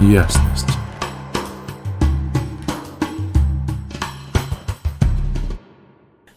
[0.00, 0.66] ясность.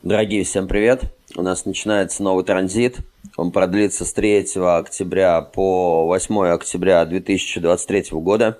[0.01, 1.03] Дорогие, всем привет!
[1.35, 2.97] У нас начинается новый транзит.
[3.37, 8.59] Он продлится с 3 октября по 8 октября 2023 года.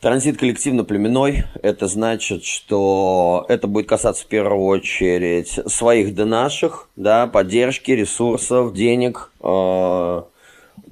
[0.00, 1.44] Транзит коллективно-племенной.
[1.62, 8.74] Это значит, что это будет касаться в первую очередь своих да наших, да, поддержки, ресурсов,
[8.74, 10.22] денег, э,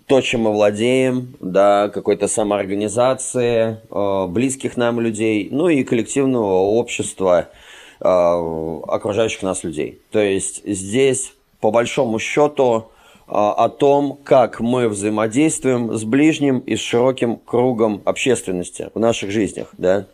[0.07, 7.49] то, чем мы владеем, да, какой-то самоорганизации, э, близких нам людей, ну и коллективного общества–
[8.00, 10.03] Э, окружающих нас людей.
[10.11, 12.90] То есть здесь, по большому счету,
[13.27, 19.30] э, о том, как мы взаимодействуем с ближним и с широким кругом общественности в наших
[19.30, 20.07] жизнях, да.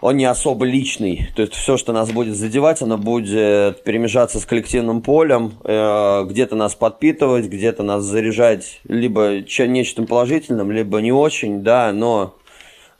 [0.00, 4.46] Он не особо личный, то есть все, что нас будет задевать, оно будет перемежаться с
[4.46, 11.62] коллективным полем, э, где-то нас подпитывать, где-то нас заряжать либо нечто положительным, либо не очень,
[11.62, 12.34] да, но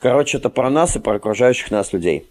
[0.01, 2.25] Короче, это про нас и про окружающих нас людей.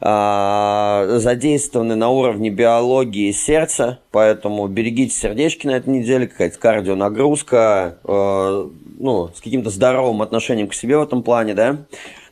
[0.00, 8.68] А, задействованы на уровне биологии сердца, поэтому берегите сердечки на этой неделе, какая-то кардионагрузка, э,
[9.00, 11.78] ну, с каким-то здоровым отношением к себе в этом плане, да.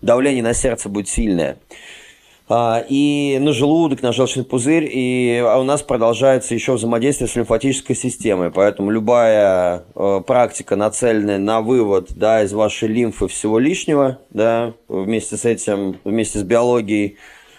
[0.04, 1.56] Давление на сердце будет сильное.
[2.46, 7.96] А, и на желудок, на желчный пузырь, и у нас продолжается еще взаимодействие с лимфатической
[7.96, 14.74] системой, поэтому любая э, практика, нацеленная на вывод да, из вашей лимфы всего лишнего, да,
[14.88, 17.16] вместе с этим, вместе с биологией,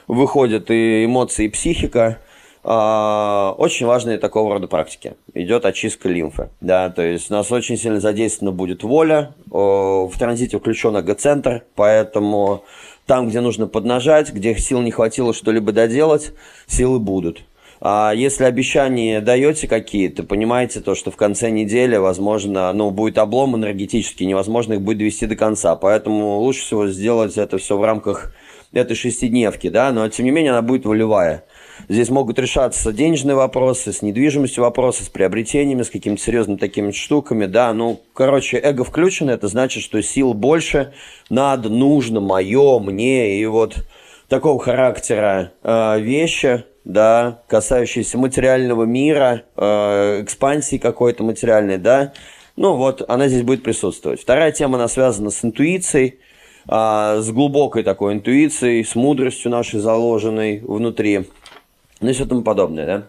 [0.08, 2.25] выходят и эмоции, и психика, а,
[2.66, 5.14] очень важные такого рода практики.
[5.36, 6.50] Идет очистка лимфы.
[6.62, 9.36] Да, то есть у нас очень сильно задействована будет воля.
[9.46, 12.64] В транзите включен эго-центр, поэтому
[13.06, 16.34] там, где нужно поднажать, где сил не хватило что-либо доделать,
[16.66, 17.44] силы будут.
[17.82, 23.56] А если обещания даете какие-то, понимаете то, что в конце недели, возможно, ну, будет облом
[23.56, 25.76] энергетический, невозможно их будет довести до конца.
[25.76, 28.34] Поэтому лучше всего сделать это все в рамках
[28.74, 31.44] этой шестидневки, да, но тем не менее она будет волевая.
[31.88, 37.46] Здесь могут решаться денежные вопросы, с недвижимостью вопросы, с приобретениями, с какими-то серьезными такими штуками,
[37.46, 37.74] да.
[37.74, 40.94] Ну, короче, эго включено, это значит, что сил больше,
[41.30, 43.76] надо, нужно, мое, мне, и вот
[44.28, 52.14] такого характера э, вещи, да, касающиеся материального мира, э, экспансии какой-то материальной, да,
[52.56, 54.22] ну вот, она здесь будет присутствовать.
[54.22, 56.20] Вторая тема, она связана с интуицией,
[56.68, 61.26] э, с глубокой такой интуицией, с мудростью нашей заложенной внутри
[62.02, 63.04] ну и все тому подобное, да.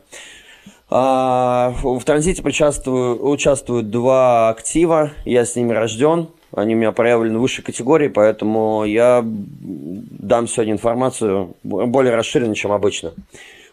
[0.88, 7.38] А, в транзите участвую, участвуют два актива, я с ними рожден, они у меня проявлены
[7.38, 13.14] в высшей категории, поэтому я дам сегодня информацию более расширенную, чем обычно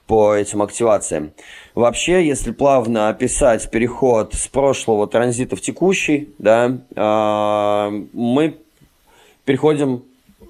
[0.08, 1.32] по этим активациям.
[1.76, 8.58] Вообще, если плавно описать переход с прошлого транзита в текущий, да, а, мы
[9.46, 10.04] переходим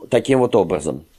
[0.09, 1.03] таким вот образом–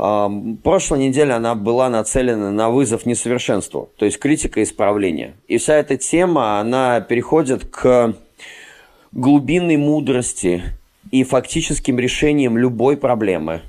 [0.00, 5.34] Прошлая неделя она была нацелена на вызов несовершенству, то есть критика и исправление.
[5.46, 8.14] И вся эта тема, она переходит к
[9.12, 10.62] глубинной мудрости
[11.10, 13.60] и фактическим решениям любой проблемы.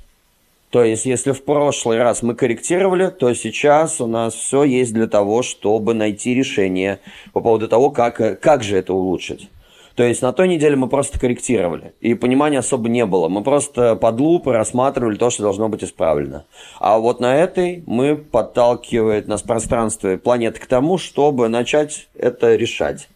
[0.70, 5.08] То есть, если в прошлый раз мы корректировали, то сейчас у нас все есть для
[5.08, 7.02] того, чтобы найти решение
[7.34, 9.50] по поводу того, как, как же это улучшить.
[9.96, 13.28] То есть на той неделе мы просто корректировали, и понимания особо не было.
[13.28, 16.46] Мы просто под лупой рассматривали то, что должно быть исправлено.
[16.80, 23.10] А вот на этой мы подталкивает нас пространство планеты к тому, чтобы начать это решать.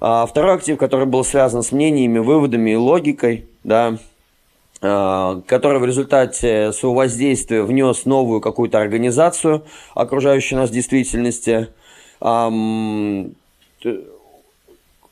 [0.00, 3.98] А второй актив, который был связан с мнениями, выводами и логикой, да,
[4.82, 11.68] а, который в результате своего воздействия внес новую какую-то организацию окружающей нас действительности,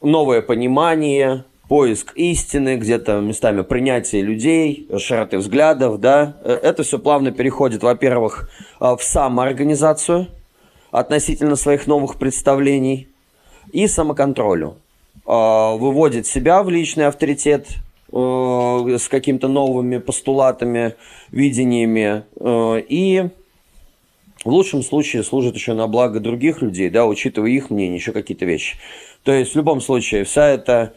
[0.05, 7.33] новое понимание, поиск истины, где-то местами принятие людей, широты взглядов, да, э, это все плавно
[7.33, 8.51] переходит, во-первых,
[8.81, 10.29] э, в самоорганизацию
[10.91, 13.09] относительно своих новых представлений
[13.73, 14.77] и самоконтролю.
[15.27, 17.69] Э, выводит себя в личный авторитет
[18.13, 20.95] с какими-то новыми постулатами,
[21.33, 22.23] видениями
[22.89, 23.29] и
[24.45, 28.45] в лучшем случае служит еще на благо других людей, да, учитывая их мнение, еще какие-то
[28.45, 28.77] вещи.
[29.23, 30.93] То есть в любом случае вся эта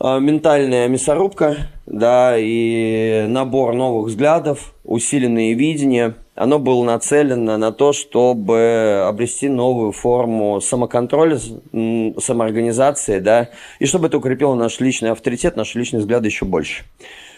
[0.00, 7.92] э, ментальная мясорубка, да, и набор новых взглядов, усиленные видения, оно было нацелено на то,
[7.92, 15.78] чтобы обрести новую форму самоконтроля, самоорганизации, да, и чтобы это укрепило наш личный авторитет, наши
[15.78, 16.84] личные взгляды еще больше.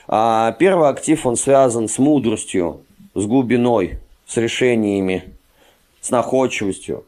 [0.07, 2.83] А первый актив, он связан с мудростью,
[3.15, 5.33] с глубиной, с решениями,
[6.01, 7.05] с находчивостью,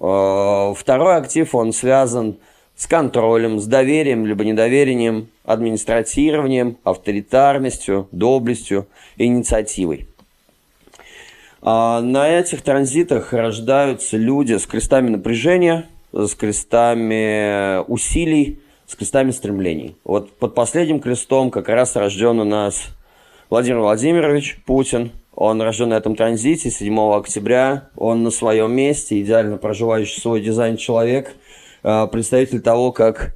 [0.00, 2.36] Э, второй актив, он связан
[2.76, 8.86] с контролем, с доверием либо недоверием, администратированием, авторитарностью, доблестью
[9.16, 10.08] инициативой.
[11.62, 19.96] А на этих транзитах рождаются люди с крестами напряжения, с крестами усилий, с крестами стремлений.
[20.04, 22.88] Вот под последним крестом как раз рожден у нас
[23.48, 25.12] Владимир Владимирович Путин.
[25.36, 27.88] Он рожден на этом транзите 7 октября.
[27.96, 31.34] Он на своем месте, идеально проживающий свой дизайн человек,
[31.82, 33.34] а, представитель того, как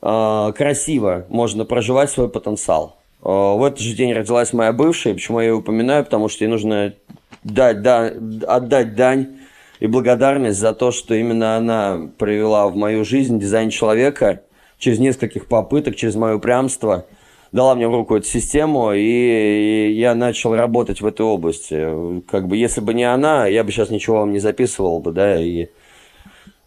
[0.00, 2.96] а, красиво можно проживать свой потенциал.
[3.22, 5.14] А, в этот же день родилась моя бывшая.
[5.14, 6.04] Почему я ее упоминаю?
[6.04, 6.94] Потому что ей нужно
[7.42, 8.10] дать, да,
[8.46, 9.36] отдать дань
[9.80, 14.42] и благодарность за то, что именно она привела в мою жизнь дизайн человека
[14.78, 17.06] через нескольких попыток, через мое упрямство,
[17.54, 22.20] дала мне в руку эту систему, и, я начал работать в этой области.
[22.28, 25.40] Как бы, если бы не она, я бы сейчас ничего вам не записывал бы, да,
[25.40, 25.68] и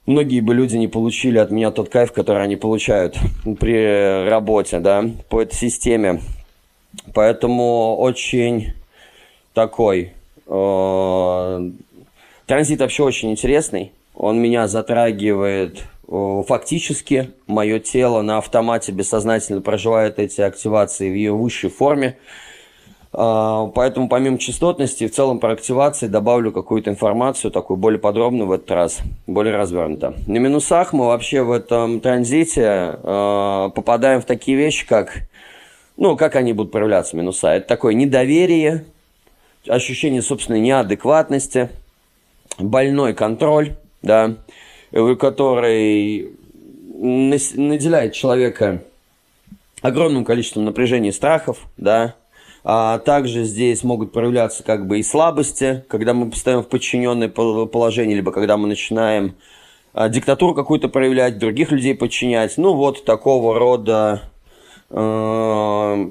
[0.05, 3.17] многие бы люди не получили от меня тот кайф, который они получают
[3.59, 6.21] при работе, да, по этой системе.
[7.13, 8.71] Поэтому очень
[9.53, 10.13] такой
[10.47, 11.71] э,
[12.45, 13.91] Транзит вообще очень интересный.
[14.17, 17.31] Он меня затрагивает фактически.
[17.45, 22.17] Мое тело на автомате бессознательно проживает эти активации в ее высшей форме.
[23.13, 28.51] А, поэтому помимо частотности, в целом про активации добавлю какую-то информацию, такую более подробную в
[28.51, 30.15] этот раз, более развернуто.
[30.25, 35.13] На минусах мы вообще в этом транзите э, попадаем в такие вещи, как,
[35.95, 37.49] ну, как они будут проявляться, минуса.
[37.49, 38.85] Это такое недоверие,
[39.67, 41.69] ощущение собственной неадекватности–
[42.59, 43.75] больной контроль,
[44.07, 44.36] да,
[44.92, 46.31] который
[46.92, 48.81] наделяет человека
[49.81, 52.15] огромным количеством напряжений и страхов, да,
[52.63, 58.15] а также здесь могут проявляться как бы и слабости, когда мы постоим в подчиненное положение,
[58.15, 59.36] либо когда мы начинаем
[59.94, 62.57] а, диктатуру какую-то проявлять, других людей подчинять.
[62.57, 64.24] Ну, вот такого рода
[64.89, 66.07] э,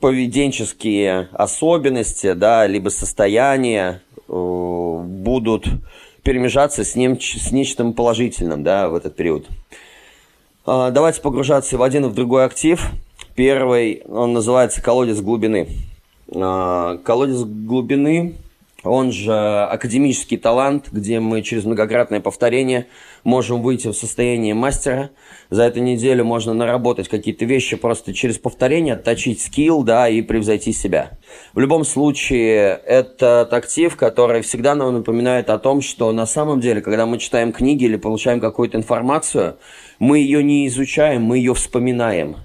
[0.00, 5.66] поведенческие особенности, да, либо состояния, Э, будут
[6.26, 9.46] перемежаться с, ним, с нечто положительным да, в этот период.
[10.66, 12.84] А, давайте погружаться в один и в другой актив.
[13.36, 15.68] Первый, он называется колодец глубины.
[16.34, 18.34] А, колодец глубины
[18.82, 22.86] он же академический талант, где мы через многократное повторение
[23.24, 25.10] можем выйти в состояние мастера.
[25.50, 30.72] За эту неделю можно наработать какие-то вещи просто через повторение, отточить скилл, да, и превзойти
[30.72, 31.18] себя.
[31.54, 36.80] В любом случае, это актив, который всегда нам напоминает о том, что на самом деле,
[36.80, 39.56] когда мы читаем книги или получаем какую-то информацию,
[39.98, 42.36] мы ее не изучаем, мы ее вспоминаем.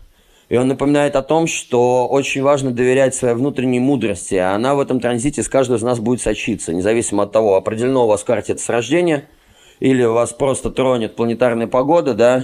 [0.52, 4.36] И он напоминает о том, что очень важно доверять своей внутренней мудрости.
[4.36, 8.04] А она в этом транзите с каждого из нас будет сочиться, независимо от того, определено
[8.04, 9.30] у вас карте это с рождения,
[9.80, 12.44] или у вас просто тронет планетарная погода, да,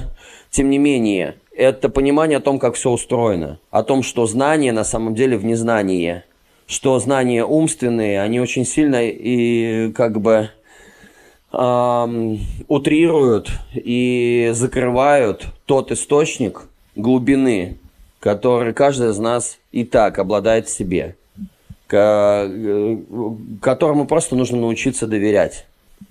[0.51, 4.86] тем не менее, это понимание о том, как все устроено, о том, что знание на
[4.86, 6.24] самом деле в незнании,
[6.65, 10.50] что знания умственные, они очень сильно и как бы
[11.51, 12.39] эм,
[12.69, 17.80] утрируют и закрывают тот источник глубины,
[18.27, 21.15] который каждый из нас и так обладает в себе,
[21.89, 22.97] э,
[23.62, 25.65] которому просто нужно научиться доверять.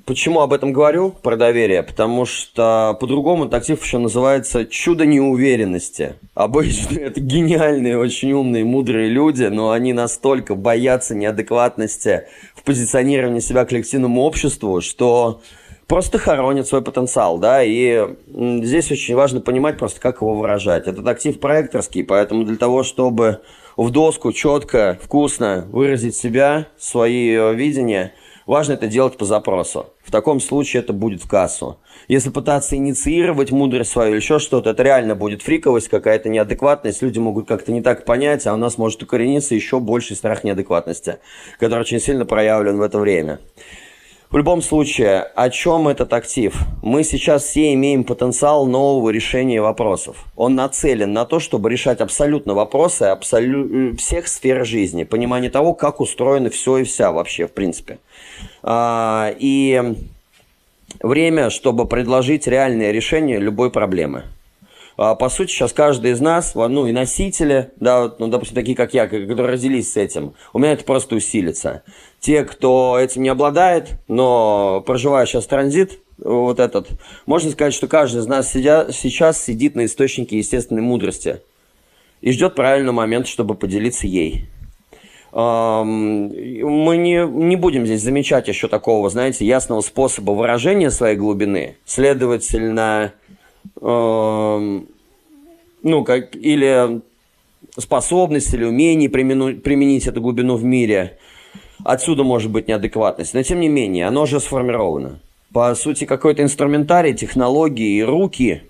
[0.06, 1.82] Почему об этом говорю, про доверие?
[1.82, 6.14] Потому что по-другому этот актив еще называется чудо неуверенности.
[6.34, 12.22] Обычно это гениальные, очень умные, мудрые люди, но они настолько боятся неадекватности
[12.54, 15.42] в позиционировании себя коллективному обществу, что
[15.86, 20.86] просто хоронит свой потенциал, да, и здесь очень важно понимать просто, как его выражать.
[20.86, 23.40] Этот актив проекторский, поэтому для того, чтобы
[23.76, 28.12] в доску четко, вкусно выразить себя, свои э, видения,
[28.46, 29.90] важно это делать по запросу.
[30.02, 31.78] В таком случае это будет в кассу.
[32.08, 37.18] Если пытаться инициировать мудрость свою или еще что-то, это реально будет фриковость, какая-то неадекватность, люди
[37.18, 41.18] могут как-то не так понять, а у нас может укорениться еще больший страх неадекватности,
[41.58, 43.40] который очень сильно проявлен в это время.
[44.30, 46.58] В любом случае, о чем этот актив?
[46.82, 50.24] Мы сейчас все имеем потенциал нового решения вопросов.
[50.34, 53.92] Он нацелен на то, чтобы решать абсолютно вопросы абсолю...
[53.92, 57.98] Э, всех сфер жизни, понимание того, как устроено все и вся вообще, в принципе.
[58.64, 59.94] А, и
[61.00, 64.24] время, чтобы предложить реальное решение любой проблемы.
[64.96, 68.94] А, по сути, сейчас каждый из нас, ну и носители, да, ну, допустим, такие как
[68.94, 71.82] я, которые родились с этим, у меня это просто усилится.
[72.20, 76.88] Те, кто этим не обладает, но проживая сейчас транзит, вот этот,
[77.26, 81.40] можно сказать, что каждый из нас сидя, сейчас сидит на источнике естественной мудрости
[82.22, 84.46] и ждет правильного момента, чтобы поделиться ей.
[85.32, 91.76] Мы не, не будем здесь замечать еще такого, знаете, ясного способа выражения своей глубины.
[91.84, 93.12] Следовательно,
[93.80, 94.84] ну,
[96.04, 97.00] как, или
[97.78, 101.18] способность или умение примену, применить эту глубину в мире.
[101.84, 103.34] Отсюда может быть неадекватность.
[103.34, 105.20] Но тем не менее, оно уже сформировано.
[105.52, 108.62] По сути, какой-то инструментарий, технологии и руки,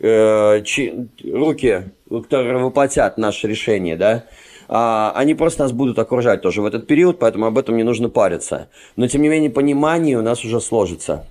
[0.00, 4.24] э, чи, руки, которые воплотят наше решение, да,
[4.68, 8.68] они просто нас будут окружать тоже в этот период, поэтому об этом не нужно париться.
[8.96, 11.24] Но, тем не менее, понимание у нас уже сложится.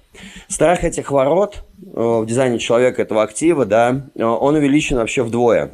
[0.48, 5.70] Страх этих ворот э, в дизайне человека, этого актива, да, э, он увеличен вообще вдвое.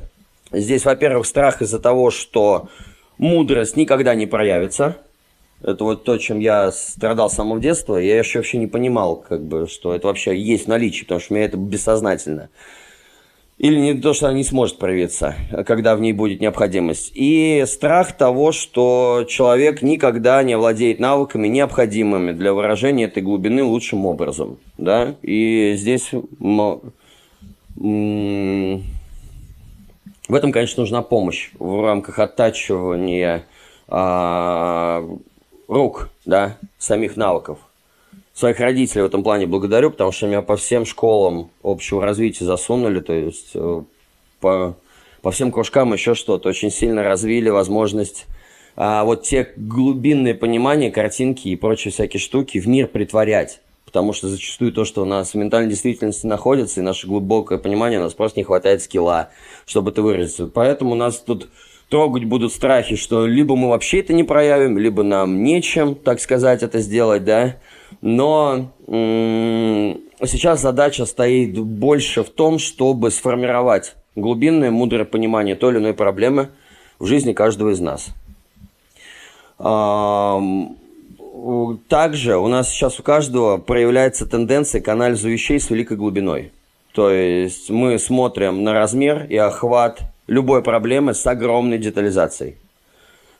[0.51, 2.67] Здесь, во-первых, страх из-за того, что
[3.17, 4.97] мудрость никогда не проявится.
[5.61, 7.95] Это вот то, чем я страдал с самого детства.
[7.95, 11.33] Я еще вообще не понимал, как бы, что это вообще есть в наличии, потому что
[11.33, 12.49] у меня это бессознательно.
[13.63, 17.13] Или не то, что она не сможет проявиться, когда в ней будет необходимость.
[17.15, 24.05] И страх того, что человек никогда не владеет навыками, необходимыми для выражения этой глубины лучшим
[24.05, 24.57] образом.
[24.77, 25.15] Да?
[25.21, 26.81] И здесь в
[30.27, 33.45] этом, конечно, нужна помощь в рамках оттачивания
[33.87, 35.07] а,
[35.69, 37.59] рук, да, самих навыков.
[38.33, 42.99] Своих родителей в этом плане благодарю, потому что меня по всем школам общего развития засунули,
[42.99, 43.83] то есть э,
[44.39, 44.75] по,
[45.21, 48.25] по всем кружкам еще что-то, очень сильно развили возможность
[48.75, 53.61] а, вот те глубинные понимания, картинки и прочие всякие штуки в мир притворять
[53.93, 57.99] потому что зачастую то, что у нас в ментальной действительности находится, и наше глубокое понимание,
[57.99, 59.29] у нас просто не хватает скилла,
[59.67, 60.47] чтобы это выразиться.
[60.47, 61.47] Поэтому у нас тут
[61.89, 66.63] трогать будут страхи, что либо мы вообще это не проявим, либо нам нечем, так сказать,
[66.63, 67.57] это сделать, да.
[68.01, 75.93] Но сейчас задача стоит больше в том, чтобы сформировать глубинное, мудрое понимание той или иной
[75.93, 76.49] проблемы
[76.99, 78.09] в жизни каждого из нас.
[81.87, 86.51] Также у нас сейчас у каждого проявляется тенденция к анализу вещей с великой глубиной.
[86.93, 92.57] То есть мы смотрим на размер и охват любой проблемы с огромной детализацией.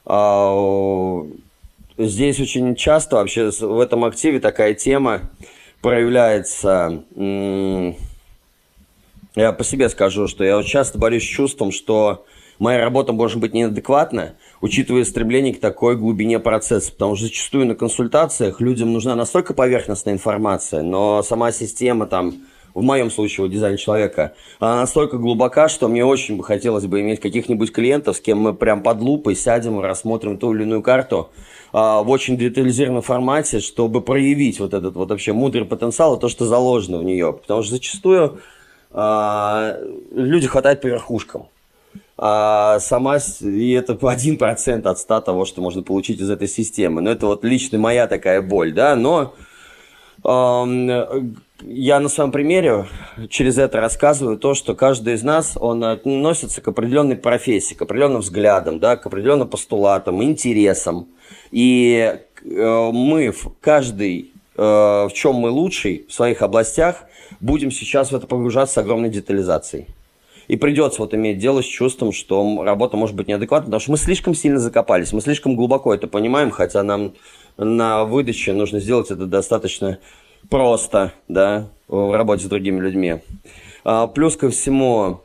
[0.05, 1.23] А,
[1.97, 5.21] здесь очень часто вообще в этом активе такая тема
[5.81, 7.03] проявляется.
[9.35, 12.25] Я по себе скажу, что я часто борюсь с чувством, что
[12.59, 16.91] моя работа может быть неадекватна, учитывая стремление к такой глубине процесса.
[16.91, 22.43] Потому что зачастую на консультациях людям нужна настолько поверхностная информация, но сама система там,
[22.73, 27.01] в моем случае, вот дизайн человека, она настолько глубока, что мне очень бы хотелось бы
[27.01, 30.81] иметь каких-нибудь клиентов, с кем мы прям под лупой сядем и рассмотрим ту или иную
[30.81, 31.29] карту
[31.71, 36.29] а, в очень детализированном формате, чтобы проявить вот этот вот вообще мудрый потенциал и то,
[36.29, 37.33] что заложено в нее.
[37.33, 38.39] Потому что зачастую
[38.91, 39.77] а,
[40.11, 41.47] люди хватает по верхушкам
[42.15, 47.01] а сама, и это один процент от ста того, что можно получить из этой системы.
[47.01, 49.33] Но это вот лично моя такая боль, да, но
[50.25, 52.85] я на своем примере
[53.29, 58.21] через это рассказываю то, что каждый из нас, он относится к определенной профессии, к определенным
[58.21, 61.07] взглядам, да, к определенным постулатам, интересам.
[61.51, 67.03] И э, мы, каждый, э, в чем мы лучший в своих областях,
[67.39, 69.87] будем сейчас в это погружаться с огромной детализацией.
[70.47, 73.97] И придется вот иметь дело с чувством, что работа может быть неадекватна, потому что мы
[73.97, 77.13] слишком сильно закопались, мы слишком глубоко это понимаем, хотя нам
[77.57, 79.99] на выдаче нужно сделать это достаточно
[80.49, 83.19] просто, да, в работе с другими людьми.
[83.83, 85.21] А, плюс ко всему,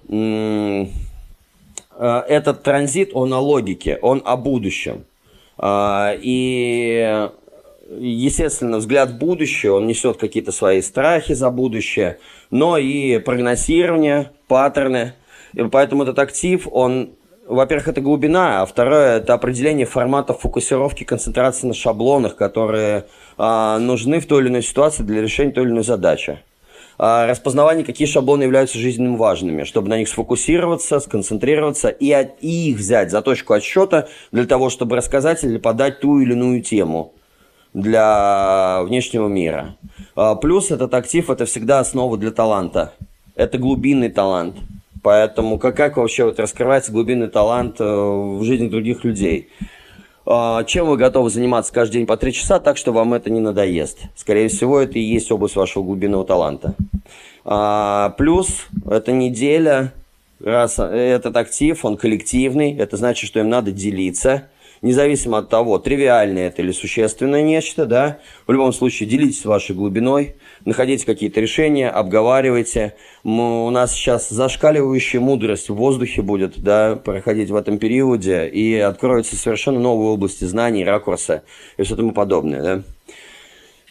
[1.98, 5.04] а, этот транзит, он о логике, он о будущем.
[5.56, 7.28] А, и,
[7.98, 12.18] естественно, взгляд в будущее, он несет какие-то свои страхи за будущее,
[12.50, 15.14] но и прогнозирование, паттерны.
[15.54, 17.10] И поэтому этот актив, он,
[17.48, 24.20] во-первых, это глубина, а второе, это определение форматов фокусировки, концентрации на шаблонах, которые а, нужны
[24.20, 26.40] в той или иной ситуации для решения той или иной задачи.
[26.98, 32.70] А, распознавание, какие шаблоны являются жизненно важными, чтобы на них сфокусироваться, сконцентрироваться и, от, и
[32.70, 37.14] их взять за точку отсчета для того, чтобы рассказать или подать ту или иную тему
[37.74, 39.76] для внешнего мира.
[40.14, 42.92] А, плюс этот актив– это всегда основа для таланта–
[43.38, 44.56] это глубинный талант.
[45.02, 49.48] Поэтому как, как вообще вот раскрывается глубинный талант э, в жизни других людей?
[50.26, 53.40] А, чем вы готовы заниматься каждый день по три часа так, что вам это не
[53.40, 53.98] надоест?
[54.14, 56.74] Скорее всего, это и есть область вашего глубинного таланта.
[57.44, 59.92] А, плюс, эта неделя,
[60.40, 64.44] раз этот актив, он коллективный, это значит, что им надо делиться–
[64.82, 70.36] независимо от того, тривиальное это или существенное нечто, да, в любом случае делитесь вашей глубиной,
[70.64, 72.94] находите какие-то решения, обговаривайте.
[73.22, 78.74] Мы, у нас сейчас зашкаливающая мудрость в воздухе будет, да, проходить в этом периоде, и
[78.76, 81.42] откроются совершенно новые области знаний, ракурса
[81.76, 82.82] и все тому подобное, да.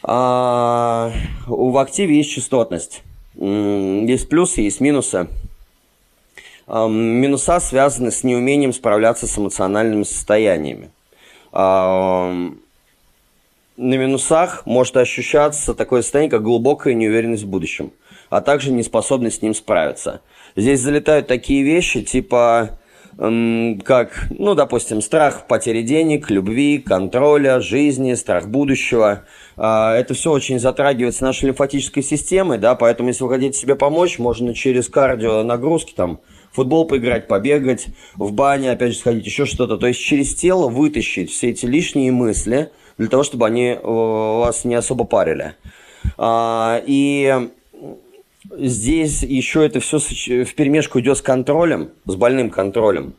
[0.04, 1.12] А,
[1.48, 3.04] в активе есть частотность.
[3.36, 5.28] Есть плюсы, есть минусы.
[6.68, 10.92] Минуса связаны с неумением справляться с эмоциональными состояниями.
[13.78, 17.94] На минусах может ощущаться такое состояние, как глубокая неуверенность в будущем,
[18.32, 20.22] а также неспособность с ним справиться.
[20.56, 22.80] Здесь залетают такие вещи, типа
[23.18, 29.26] как, ну, допустим, страх потери денег, любви, контроля, жизни, страх будущего.
[29.56, 33.76] А, это все очень затрагивает с нашей лимфатической системой, да, поэтому если вы хотите себе
[33.76, 36.20] помочь, можно через кардио нагрузки, там,
[36.52, 39.78] футбол поиграть, побегать, в бане, опять же, сходить, еще что-то.
[39.78, 44.66] То есть через тело вытащить все эти лишние мысли для того, чтобы они э, вас
[44.66, 45.56] не особо парили.
[46.18, 47.50] А, и
[48.58, 53.14] здесь еще это все в перемешку идет с контролем, с больным контролем.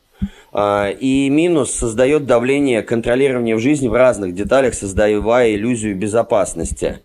[0.53, 7.01] А, и минус создает давление контролирования в жизни в разных деталях, создавая иллюзию безопасности.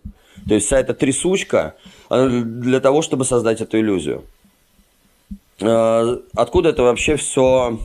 [0.48, 1.74] То есть вся эта трясучка
[2.10, 4.24] для того, чтобы создать эту иллюзию.
[5.60, 7.78] А, откуда это вообще все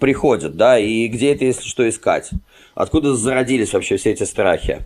[0.00, 2.30] приходит, да, и где это, если что, искать?
[2.74, 4.80] Откуда зародились вообще все эти страхи?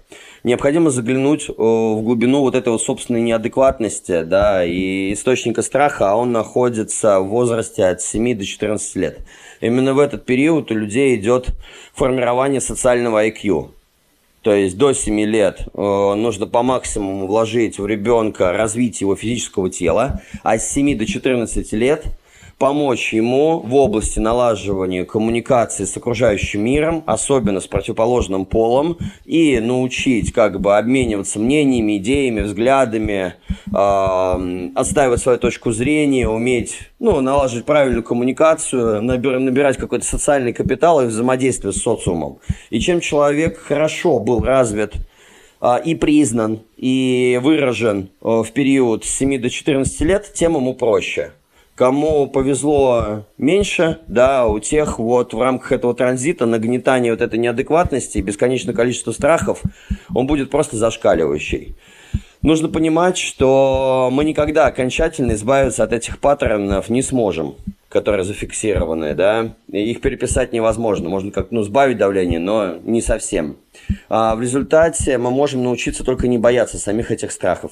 [0.45, 6.16] Необходимо заглянуть э, в глубину вот этой вот собственной неадекватности, да, и источника страха, а
[6.16, 9.21] он находится в возрасте от 7 до 14 лет.
[9.61, 11.49] Именно в этот период у людей идет
[11.95, 13.71] формирование социального IQ.
[14.42, 19.71] То есть до 7 лет э, нужно по максимуму вложить в ребенка развитие его физического
[19.71, 22.04] тела, а с 7 до 14 лет–
[22.58, 30.32] помочь ему в области налаживания коммуникации с окружающим миром, особенно с противоположным полом, и научить
[30.32, 33.34] как бы обмениваться мнениями, идеями, взглядами,
[33.72, 41.00] э, отстаивать свою точку зрения, уметь ну, налаживать правильную коммуникацию, набир, набирать какой-то социальный капитал
[41.00, 42.40] и взаимодействие с социумом.
[42.70, 44.94] И чем человек хорошо был развит
[45.84, 51.32] и признан, и выражен в период с 7 до 14 лет, тем ему проще.
[51.78, 58.18] Кому повезло меньше, да, у тех вот в рамках этого транзита нагнетание вот этой неадекватности
[58.18, 59.62] бесконечное количество страхов,
[60.12, 61.76] он будет просто зашкаливающий.
[62.42, 67.55] Нужно понимать, что мы никогда окончательно избавиться от этих паттернов не сможем,
[67.88, 73.57] которые зафиксированы, да, их переписать невозможно, можно как ну, сбавить давление, но не совсем.
[74.09, 77.70] А в результате мы можем научиться только не бояться самих этих страхов.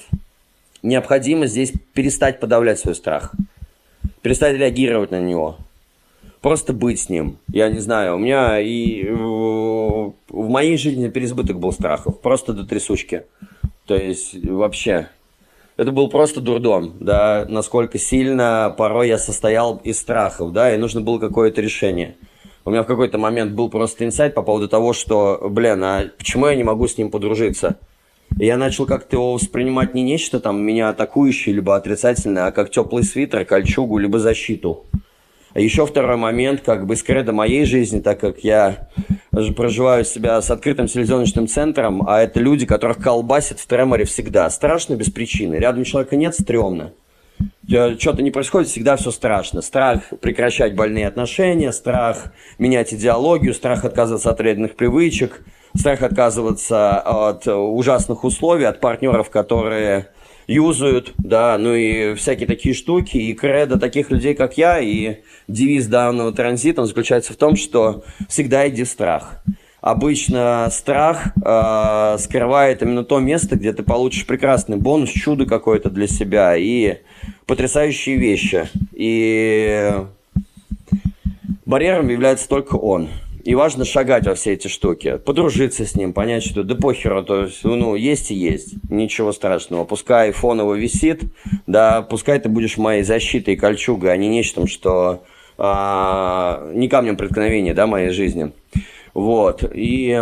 [0.84, 3.32] Необходимо здесь перестать подавлять свой страх–
[4.22, 5.56] перестать реагировать на него.
[6.40, 7.38] Просто быть с ним.
[7.52, 10.14] Я не знаю, у меня и в
[10.48, 12.20] моей жизни переизбыток был страхов.
[12.20, 13.24] Просто до трясучки.
[13.86, 15.08] То есть вообще.
[15.76, 21.02] Это был просто дурдом, да, насколько сильно порой я состоял из страхов, да, и нужно
[21.02, 22.16] было какое-то решение.
[22.64, 26.46] У меня в какой-то момент был просто инсайт по поводу того, что, блин, а почему
[26.46, 27.76] я не могу с ним подружиться?
[28.44, 33.02] Я начал как-то его воспринимать не нечто там меня атакующее, либо отрицательное, а как теплый
[33.02, 34.84] свитер, кольчугу, либо защиту.
[35.54, 38.88] А еще второй момент, как бы скредо моей жизни, так как я
[39.56, 44.50] проживаю себя с открытым селезеночным центром, а это люди, которых колбасит в треморе всегда.
[44.50, 45.54] Страшно без причины.
[45.54, 46.92] Рядом человека нет, стрёмно.
[47.66, 49.62] Что-то не происходит, всегда все страшно.
[49.62, 55.42] Страх прекращать больные отношения, страх менять идеологию, страх отказываться от вредных привычек–
[55.78, 60.08] страх отказываться от ужасных условий, от партнеров, которые
[60.46, 65.86] юзают, да, ну и всякие такие штуки, и кредо таких людей, как я, и девиз
[65.86, 69.42] данного транзита он заключается в том, что всегда иди в страх.
[69.80, 76.08] Обычно страх э, скрывает именно то место, где ты получишь прекрасный бонус, чудо какое-то для
[76.08, 76.98] себя и
[77.46, 78.68] потрясающие вещи.
[78.92, 79.92] И
[81.64, 83.08] барьером является только он.
[83.46, 87.44] И важно шагать во все эти штуки, подружиться с ним, понять, что да похеру, то
[87.44, 89.84] есть, ну, есть и есть, ничего страшного.
[89.84, 91.22] Пускай фоново висит,
[91.68, 95.22] да, пускай ты будешь моей защитой и кольчугой, а не нечто, что
[95.58, 98.50] а, не камнем преткновения, да, моей жизни.
[99.14, 100.20] Вот, и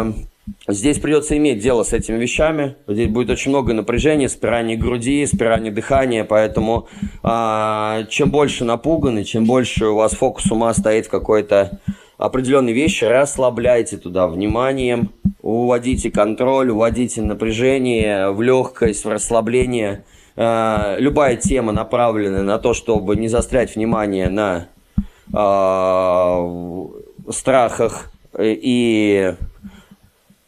[0.69, 2.77] Здесь придется иметь дело с этими вещами.
[2.87, 6.23] Здесь будет очень много напряжения, спирания груди, спирания дыхания.
[6.25, 6.87] Поэтому
[7.23, 11.81] а, чем больше напуганы, чем больше у вас фокус ума стоит в какой-то
[12.25, 15.11] определенные вещи, расслабляйте туда вниманием,
[15.43, 20.05] уводите контроль, уводите напряжение в легкость, в расслабление.
[20.37, 24.69] Э, любая тема направлена на то, чтобы не застрять внимание на
[25.33, 29.35] э, страхах и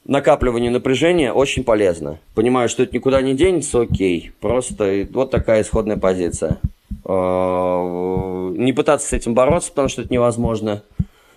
[0.07, 2.19] накапливанию напряжения очень полезно.
[2.35, 4.33] Понимаю, что это никуда не денется, окей.
[4.41, 6.59] Просто вот такая исходная позиция.
[7.05, 10.83] Э, не пытаться с этим бороться, потому что это невозможно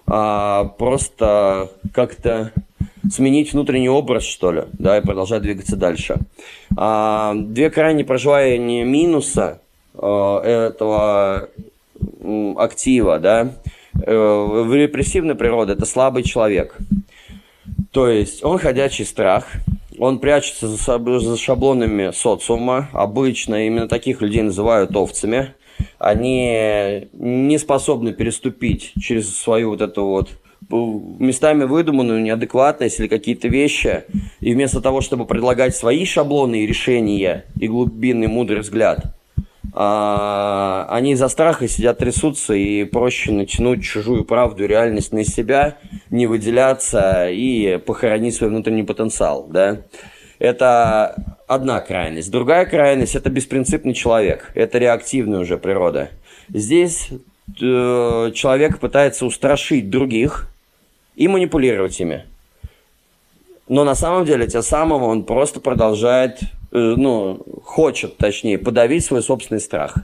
[0.09, 2.51] а, просто как-то
[3.11, 6.17] сменить внутренний образ, что ли, да, и продолжать двигаться дальше.
[6.77, 9.61] А, две крайние проживания минуса
[9.93, 11.49] а, этого
[12.57, 13.55] актива, да,
[14.01, 16.77] э, в репрессивной природе это слабый человек.
[17.91, 19.45] То есть он ходячий страх,
[19.99, 22.89] он прячется за, за шаблонами социума.
[22.93, 25.53] Обычно именно таких людей называют овцами.
[25.97, 30.29] Они не способны переступить через свою вот эту вот
[30.69, 34.03] местами выдуманную неадекватность или какие-то вещи,
[34.39, 39.15] и вместо того, чтобы предлагать свои шаблоны и решения и глубинный мудрый взгляд,
[39.73, 45.77] а, они из-за страха сидят трясутся и проще натянуть чужую правду реальность на себя,
[46.09, 49.81] не выделяться и похоронить свой внутренний потенциал, да.
[50.39, 52.31] Это одна крайность.
[52.31, 54.51] Другая крайность– это беспринципный человек.
[54.55, 56.09] Это реактивная уже природа.
[56.49, 60.47] Здесь э, человек пытается устрашить других
[61.15, 62.25] и манипулировать ими.
[63.67, 66.39] Но на самом деле, тем самым он просто продолжает
[66.71, 69.95] Э, ну, хочет, точнее, подавить свой собственный страх.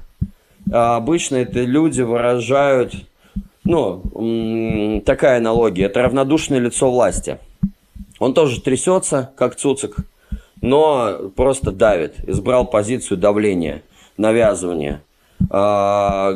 [0.71, 2.93] А обычно это люди выражают,
[3.63, 7.37] ну, такая аналогия, это равнодушное лицо власти.
[8.19, 9.97] Он тоже трясется, как цуцик,
[10.65, 13.83] но просто давит, избрал позицию давления,
[14.17, 15.01] навязывания,
[15.49, 16.33] а,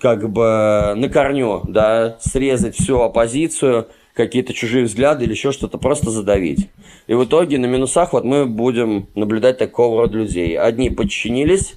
[0.00, 6.10] как бы на корню, да, срезать всю оппозицию– какие-то чужие взгляды или еще что-то, просто
[6.10, 6.68] задавить.
[7.06, 10.58] И в итоге на минусах вот мы будем наблюдать такого рода людей.
[10.58, 11.74] Одни подчинились,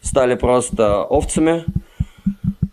[0.00, 1.64] стали просто овцами,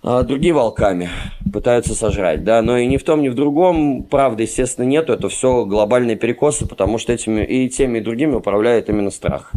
[0.02, 1.10] а другие волками
[1.52, 5.30] пытаются сожрать, да, но и ни в том, ни в другом правды, естественно, нету, это
[5.30, 9.52] все глобальные перекосы, потому что этими и теми, и другими управляет именно страх.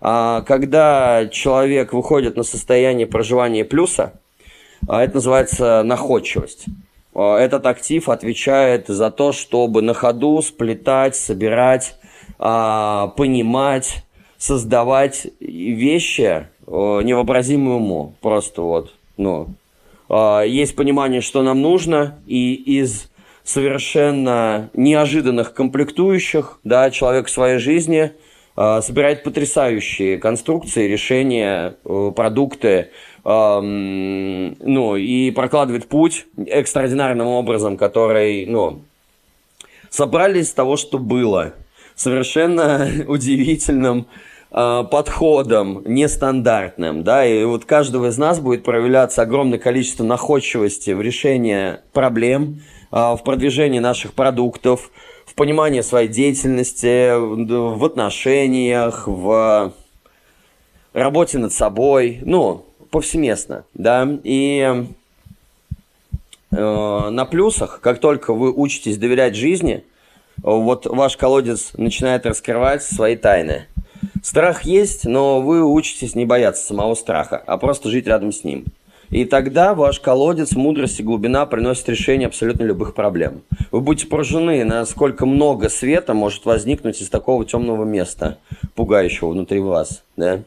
[0.00, 4.12] А когда человек выходит на состояние проживания плюса,
[4.88, 6.66] а это называется находчивость.
[7.14, 11.96] Э, этот актив отвечает за то, чтобы на ходу сплетать, собирать,
[12.38, 14.04] а, понимать,
[14.36, 18.14] создавать вещи невообразимые уму.
[18.20, 19.65] Просто вот, ну, а,
[20.08, 23.08] есть понимание, что нам нужно, и из
[23.44, 28.12] совершенно неожиданных комплектующих, да, человек в своей жизни
[28.56, 32.90] а, собирает потрясающие конструкции, решения, э, продукты,
[33.24, 38.82] ну, и прокладывает путь экстраординарным образом, который, ну,
[39.90, 41.54] собрались из того, что было.
[41.96, 50.04] Совершенно удивительным э, подходом, нестандартным, да, и вот каждого из нас будет проявляться огромное количество
[50.04, 54.90] находчивости в решении проблем, э, в продвижении наших продуктов,
[55.26, 59.72] в понимании своей деятельности, в отношениях, в
[60.92, 64.86] работе над собой, ну, повсеместно, да, и
[66.52, 69.84] э, на плюсах, как только вы учитесь доверять жизни,
[70.42, 73.66] вот ваш колодец начинает раскрывать свои тайны.
[74.26, 78.64] Страх есть, но вы учитесь не бояться самого страха, а просто жить рядом с ним.
[79.08, 83.42] И тогда ваш колодец, мудрость и глубина приносит решение абсолютно любых проблем.
[83.70, 88.38] Вы будете поражены, насколько много света может возникнуть из такого темного места,
[88.74, 90.02] пугающего внутри вас.
[90.16, 90.40] Да?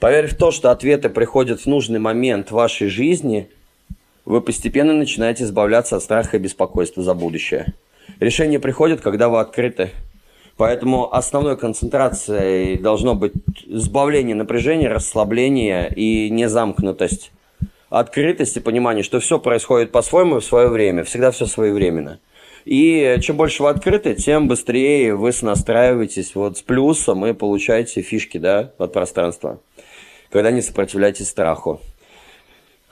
[0.00, 3.48] Поверив в то, что ответы приходят в нужный момент вашей жизни,
[4.24, 7.74] вы постепенно начинаете избавляться от страха и беспокойства за будущее.
[8.18, 9.92] Решение приходит, когда вы открыты.
[10.60, 13.32] Поэтому основной концентрацией должно быть
[13.64, 17.32] избавление напряжения, расслабление и незамкнутость
[17.88, 22.20] открытость и понимание, что все происходит по-своему в свое время, всегда все своевременно.
[22.66, 28.36] И чем больше вы открыты, тем быстрее вы настраиваетесь вот с плюсом и получаете фишки
[28.36, 29.60] да, от пространства,
[30.30, 31.80] когда не сопротивляетесь страху.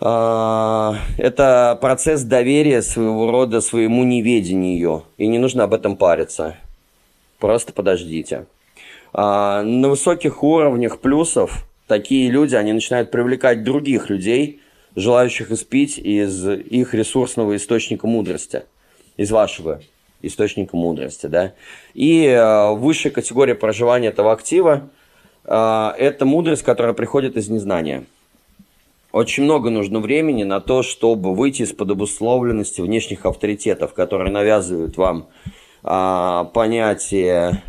[0.01, 6.57] А, это процесс доверия своего рода своему неведению, и не нужно об этом париться.
[7.39, 8.47] Просто подождите.
[9.13, 14.61] А, на высоких уровнях плюсов такие люди, они начинают привлекать других людей–
[14.99, 18.65] желающих испить из их ресурсного источника мудрости,
[19.17, 19.81] из вашего
[20.23, 21.55] источника мудрости, да.
[21.95, 24.91] И э, высшая категория проживания этого актива
[25.45, 28.05] э, это мудрость, которая приходит из незнания.
[29.13, 35.29] Очень много нужно времени на то, чтобы выйти из-под обусловленности внешних авторитетов, которые навязывают вам
[35.83, 37.63] э, понятие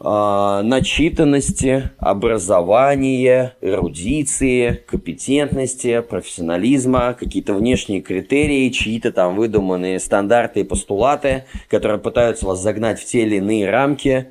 [0.00, 11.44] э, начитанности, образования, эрудиции, компетентности, профессионализма, какие-то внешние критерии, чьи-то там выдуманные стандарты и постулаты,
[11.68, 14.28] которые пытаются вас загнать в те или иные рамки.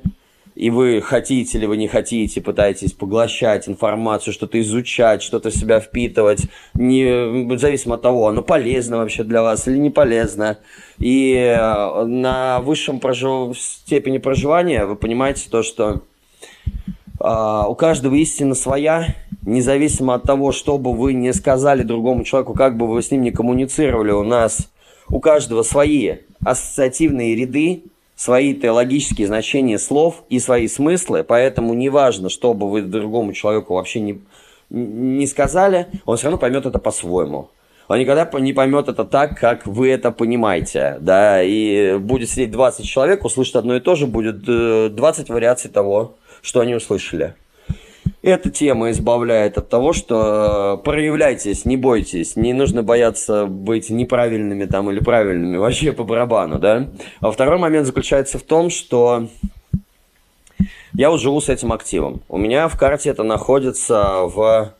[0.58, 5.78] И вы хотите или вы не хотите, пытаетесь поглощать информацию, что-то изучать, что-то в себя
[5.78, 10.58] впитывать, не, зависимо от того, оно полезно вообще для вас или не полезно.
[10.98, 13.56] И э, на высшем прожив...
[13.56, 16.02] степени проживания вы понимаете то, что
[17.20, 19.14] а, у каждого истина своя,
[19.46, 23.22] независимо от того, что бы вы не сказали другому человеку, как бы вы с ним
[23.22, 24.72] не коммуницировали, у нас
[25.08, 27.84] у каждого свои ассоциативные ряды,
[28.18, 34.00] свои теологические значения слов и свои смыслы, поэтому неважно, что бы вы другому человеку вообще
[34.00, 34.20] не,
[34.70, 37.50] не сказали, он все равно поймет это по-своему.
[37.86, 42.84] Он никогда не поймет это так, как вы это понимаете, да, и будет сидеть 20
[42.84, 47.36] человек, услышит одно и то же, будет 20 э, вариаций того, что они услышали.
[48.20, 54.64] Эта тема избавляет от того, что э, проявляйтесь, не бойтесь, не нужно бояться быть неправильными
[54.64, 56.88] там или правильными, вообще по барабану, да.
[57.20, 59.28] А второй момент заключается в том, что
[60.94, 62.20] я вот живу с этим активом.
[62.28, 64.74] У меня в карте это находится в...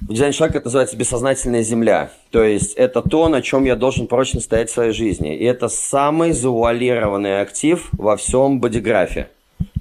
[0.00, 2.10] В дизайне человека это называется бессознательная земля.
[2.32, 5.36] То есть это то, на чем я должен прочно стоять в своей жизни.
[5.36, 9.28] И это самый завуалированный актив во всем бодиграфе.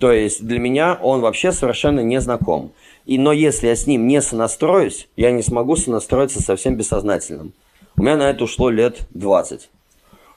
[0.01, 2.71] То есть для меня он вообще совершенно не знаком.
[3.05, 7.53] И, но если я с ним не сонастроюсь, я не смогу сонастроиться совсем бессознательным.
[7.95, 9.69] У меня на это ушло лет 20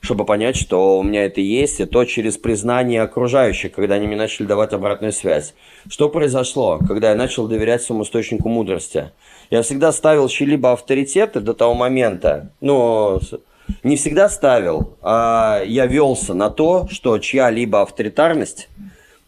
[0.00, 4.16] чтобы понять, что у меня это есть, и то через признание окружающих, когда они мне
[4.16, 5.54] начали давать обратную связь.
[5.88, 9.12] Что произошло, когда я начал доверять своему источнику мудрости?
[9.48, 13.18] Я всегда ставил чьи-либо авторитеты до того момента, ну,
[13.82, 18.68] не всегда ставил, а я велся на то, что чья-либо авторитарность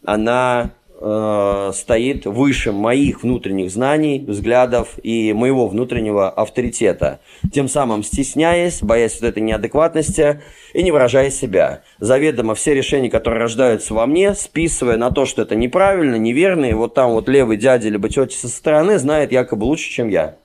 [0.07, 7.19] она э, стоит выше моих внутренних знаний, взглядов и моего внутреннего авторитета.
[7.51, 10.41] Тем самым стесняясь, боясь вот этой неадекватности
[10.73, 11.81] и не выражая себя.
[11.99, 16.73] Заведомо все решения, которые рождаются во мне, списывая на то, что это неправильно, неверно, и
[16.73, 20.35] вот там вот левый дядя либо тетя со стороны знает якобы лучше, чем я.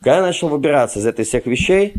[0.00, 1.92] Когда я начал выбираться из этой всех вещей,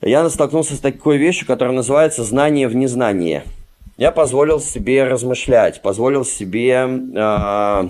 [0.00, 3.42] я столкнулся с такой вещью, которая называется знание в незнании–
[3.96, 7.88] я позволил себе размышлять, позволил себе, э,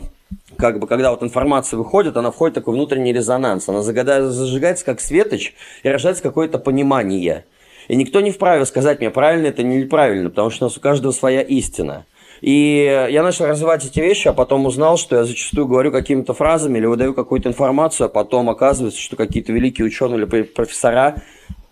[0.57, 5.01] как бы, когда вот информация выходит, она входит в такой внутренний резонанс, она зажигается как
[5.01, 7.45] светоч и рождается какое-то понимание.
[7.89, 10.81] И никто не вправе сказать мне, правильно это или неправильно, потому что у нас у
[10.81, 12.07] каждого своя истина.
[12.41, 16.79] И я начал развивать эти вещи, а потом узнал, что я зачастую говорю какими-то фразами
[16.79, 21.17] или выдаю какую-то информацию, а потом оказывается, что какие-то великие ученые или профессора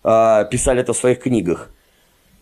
[0.03, 1.69] э, писали это в своих книгах.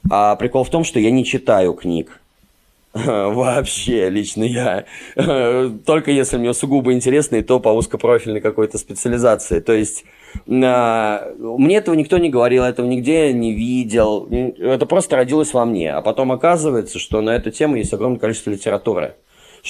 [0.09, 2.21] А прикол в том, что я не читаю книг.
[2.93, 4.85] Вообще, лично я.
[5.85, 9.61] Только если мне сугубо интересно, и то по узкопрофильной какой-то специализации.
[9.61, 10.03] То есть,
[10.49, 14.27] а, мне этого никто не говорил, этого нигде не видел.
[14.29, 15.93] Это просто родилось во мне.
[15.93, 19.15] А потом оказывается, что на эту тему есть огромное количество литературы.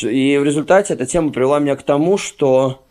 [0.02, 2.82] И в результате эта тема привела меня к тому, что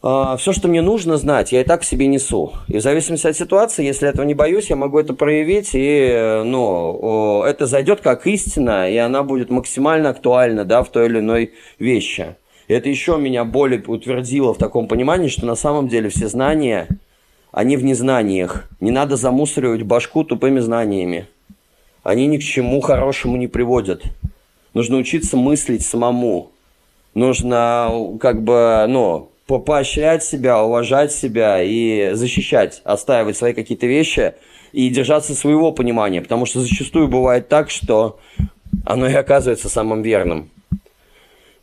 [0.00, 2.52] все, что мне нужно знать, я и так в себе несу.
[2.68, 7.42] И в зависимости от ситуации, если этого не боюсь, я могу это проявить, и ну,
[7.42, 12.36] это зайдет как истина, и она будет максимально актуальна да, в той или иной вещи.
[12.68, 16.88] И это еще меня более утвердило в таком понимании, что на самом деле все знания,
[17.52, 18.68] они в незнаниях.
[18.78, 21.26] Не надо замусоривать башку тупыми знаниями.
[22.04, 24.04] Они ни к чему хорошему не приводят.
[24.72, 26.52] Нужно учиться мыслить самому.
[27.14, 34.34] Нужно как бы, ну, поощрять себя, уважать себя и защищать, отстаивать свои какие-то вещи
[34.72, 38.18] и держаться своего понимания, потому что зачастую бывает так, что
[38.84, 40.50] оно и оказывается самым верным.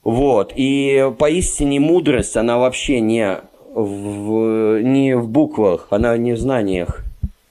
[0.04, 0.54] Вот.
[0.56, 3.39] И поистине мудрость, она вообще не
[3.73, 7.04] в, не в буквах, она не в знаниях.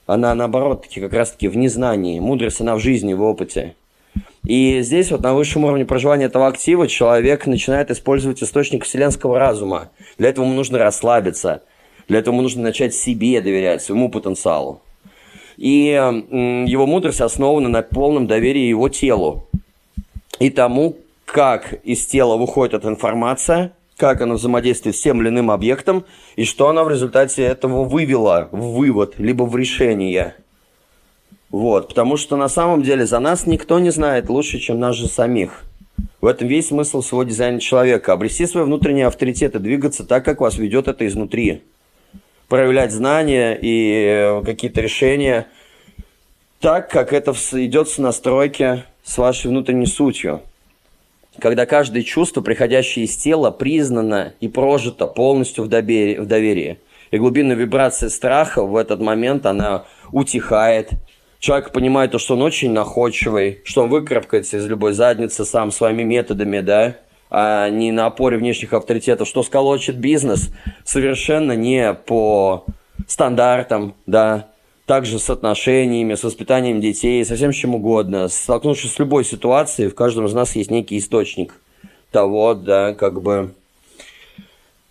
[0.07, 2.21] Она, наоборот, таки как раз-таки в незнании.
[2.21, 3.75] Мудрость, она в жизни, в опыте.
[4.47, 9.91] И здесь вот на высшем уровне проживания этого актива человек начинает использовать источник вселенского разума.
[10.19, 11.63] Для этого ему нужно расслабиться.
[12.07, 14.81] Для этого ему нужно начать себе доверять, своему потенциалу.
[15.57, 19.49] И его мудрость основана на полном доверии его телу.
[20.39, 25.51] И тому, как из тела выходит эта информация, как она взаимодействует с тем или иным
[25.51, 26.05] объектом,
[26.37, 30.37] и что она в результате этого вывела в вывод, либо в решение–
[31.51, 35.09] вот, потому что на самом деле за нас никто не знает лучше, чем нас же
[35.09, 35.65] самих.
[36.21, 38.13] В этом весь смысл всего дизайна человека.
[38.13, 41.63] Обрести свой внутренний авторитет и двигаться так, как вас ведет это изнутри.
[42.49, 45.47] Проявлять знания и э, какие-то решения
[46.61, 50.41] так, как это идет с настройки с вашей внутренней сутью.
[51.39, 56.79] Когда каждое чувство, приходящее из тела, признано и прожито полностью в доверии.
[57.11, 60.91] И глубинная вибрация страха в этот момент, она утихает–
[61.39, 66.03] человек понимает то, что он очень находчивый, что он выкарабкается из любой задницы сам своими
[66.03, 66.97] методами, да,
[67.31, 70.51] а не на опоре внешних авторитетов, что сколочит бизнес
[70.85, 72.65] совершенно не по
[73.07, 74.49] стандартам, да,
[74.87, 78.29] также с отношениями, с воспитанием детей, со всем чем угодно.
[78.29, 81.55] Столкнувшись с любой ситуацией, в каждом из нас есть некий источник
[82.13, 83.53] того, да, как бы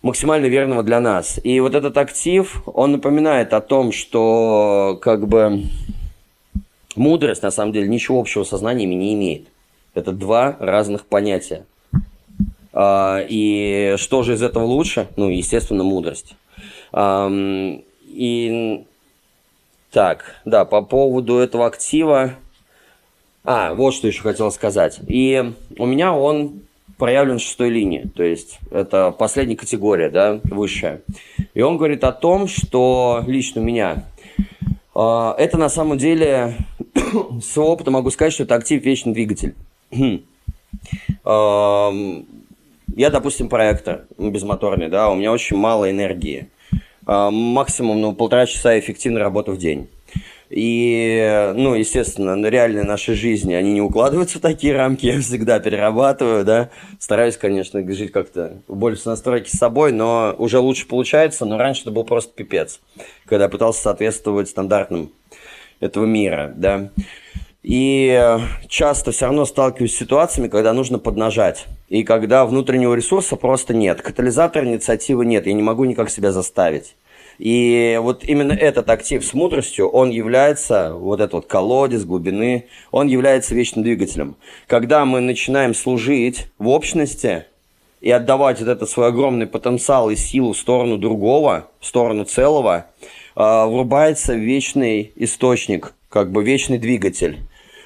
[0.02, 1.40] максимально верного для нас.
[1.42, 5.64] И вот этот актив, он напоминает о том, что как бы
[6.96, 9.48] мудрость на самом деле ничего общего со знаниями не имеет.
[9.94, 11.64] Это два разных понятия.
[12.72, 15.08] А, и что же из этого лучше?
[15.16, 16.36] Ну, естественно, мудрость.
[18.06, 18.84] И
[19.90, 22.34] так, да, по поводу этого актива.
[23.44, 25.00] А, вот что еще хотел сказать.
[25.06, 26.60] И у меня он
[26.98, 31.02] проявлен в шестой линии, то есть это последняя категория, да, высшая.
[31.54, 34.04] И он говорит о том, что лично у меня
[34.94, 36.56] э, это на самом деле
[37.42, 39.54] с опыта могу сказать, что это актив вечный двигатель.
[42.94, 46.48] Я, допустим, проектор безмоторный, да, у меня очень мало энергии.
[47.06, 49.88] Максимум ну, полтора часа эффективной работы в день.
[50.48, 55.58] И, ну, естественно, на реальной нашей жизни они не укладываются в такие рамки, я всегда
[55.58, 56.70] перерабатываю, да.
[57.00, 61.82] Стараюсь, конечно, жить как-то больше в настройке с собой, но уже лучше получается, но раньше
[61.82, 62.80] это был просто пипец,
[63.24, 65.10] когда я пытался соответствовать стандартам
[65.80, 66.90] этого мира, да.
[67.62, 71.66] И часто все равно сталкиваюсь с ситуациями, когда нужно поднажать.
[71.88, 74.02] И когда внутреннего ресурса просто нет.
[74.02, 75.46] Катализатора инициативы нет.
[75.46, 76.94] Я не могу никак себя заставить.
[77.38, 83.08] И вот именно этот актив с мудростью, он является, вот этот вот колодец глубины, он
[83.08, 84.36] является вечным двигателем.
[84.66, 87.46] Когда мы начинаем служить в общности
[88.00, 92.86] и отдавать вот этот свой огромный потенциал и силу в сторону другого, в сторону целого,
[93.36, 97.38] врубается вечный источник, как бы вечный двигатель.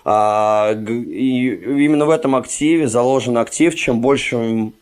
[0.05, 4.73] А, и именно в этом активе заложен актив, чем больше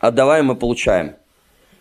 [0.00, 1.12] отдаваем мы получаем.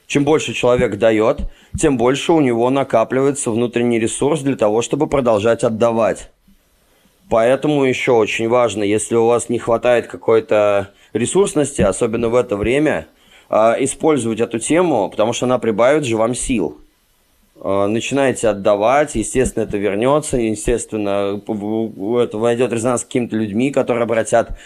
[0.06, 1.42] Чем больше человек дает,
[1.80, 6.30] тем больше у него накапливается внутренний ресурс для того, чтобы продолжать отдавать.
[7.30, 13.08] Поэтому еще очень важно, если у вас не хватает какой-то ресурсности, особенно в это время,
[13.50, 16.78] а, использовать эту тему, потому что она прибавит же вам сил.
[17.64, 21.42] Э, начинаете отдавать, естественно, это вернется, естественно,
[22.22, 24.58] это войдет резонанс с какими-то людьми, которые обратят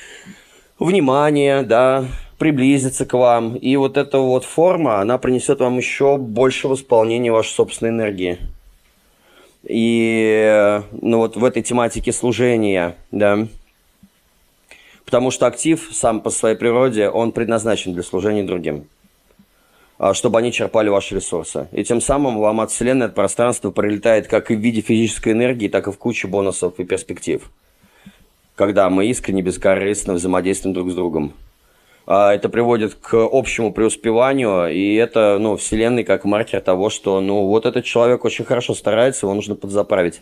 [0.79, 2.05] внимание, да,
[2.39, 3.55] приблизиться к вам.
[3.55, 8.39] И вот эта вот форма, она принесет вам еще больше восполнения вашей собственной энергии.
[9.63, 13.47] И ну вот в этой тематике служения, да,
[15.05, 18.87] потому что актив сам по своей природе, он предназначен для служения другим.
[19.99, 21.67] А, чтобы они черпали ваши ресурсы.
[21.71, 25.67] И тем самым вам от Вселенной, от пространства прилетает как и в виде физической энергии,
[25.67, 27.49] так и в куче бонусов и перспектив.
[28.55, 31.33] Когда мы искренне, бескорыстно взаимодействуем друг с другом.
[32.05, 37.47] А, это приводит к общему преуспеванию, и это, ну, Вселенной как маркер того, что, ну,
[37.47, 40.21] вот этот человек очень хорошо старается, его нужно подзаправить.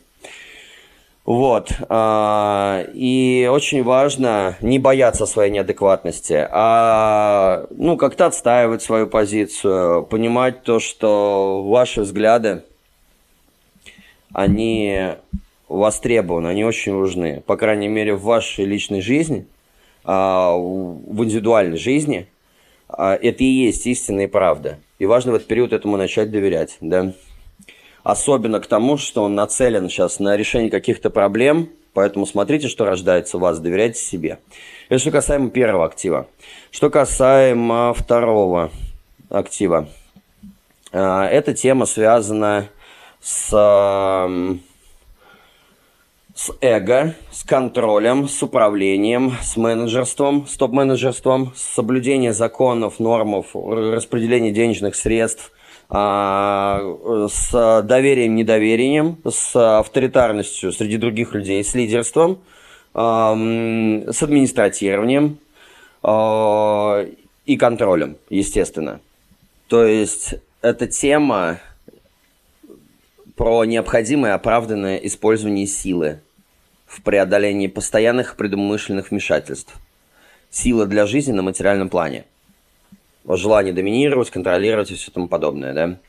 [1.25, 1.71] Вот.
[1.89, 10.61] А, и очень важно не бояться своей неадекватности, а ну, как-то отстаивать свою позицию, понимать
[10.61, 12.61] то, что ваши взгляды,
[14.33, 15.13] они
[15.67, 17.41] востребованы, они очень нужны.
[17.47, 19.47] По крайней мере, в вашей личной жизни,
[20.03, 22.27] а, в индивидуальной жизни,
[22.87, 24.77] а, это и есть истинная правда.
[24.99, 27.13] И важно в этот период этому начать доверять, да
[28.05, 33.37] особенно к тому, что он нацелен сейчас на решение каких-то проблем, поэтому смотрите, что рождается
[33.37, 34.37] у вас, доверяйте себе.
[34.89, 36.27] Это что касаемо первого актива.
[36.69, 38.69] Что касаемо второго
[39.31, 39.89] актива.
[40.91, 42.69] А, эта тема связана
[43.21, 43.49] с,
[46.35, 54.51] с эго, с контролем, с управлением, с менеджерством, с топ-менеджерством, с соблюдением законов, нормов, распределения
[54.51, 55.51] денежных средств,
[55.89, 62.39] с доверием, недоверием, с авторитарностью среди других людей, с лидерством,
[62.93, 65.37] с администратированием
[66.01, 67.05] а,
[67.45, 69.01] и контролем, естественно.
[69.67, 71.59] То есть эта тема
[73.35, 76.21] про необходимое оправданное использование силы
[76.87, 79.75] в преодолении постоянных предумышленных вмешательств.
[80.49, 82.25] Сила для жизни на материальном плане–
[83.27, 85.99] желание доминировать, контролировать и все тому подобное, да.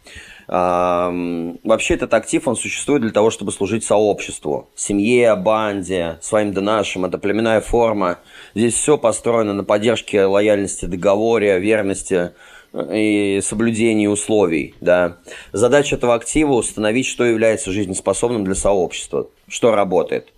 [1.65, 7.05] Вообще этот актив, он существует для того, чтобы служить сообществу, семье, банде, своим да нашим,
[7.05, 8.19] это племенная форма.
[8.55, 12.31] Здесь все построено на поддержке лояльности, договоре, верности,
[12.93, 15.17] и соблюдении условий, да.
[15.53, 20.29] Задача этого актива установить, что является жизнеспособным для сообщества, что работает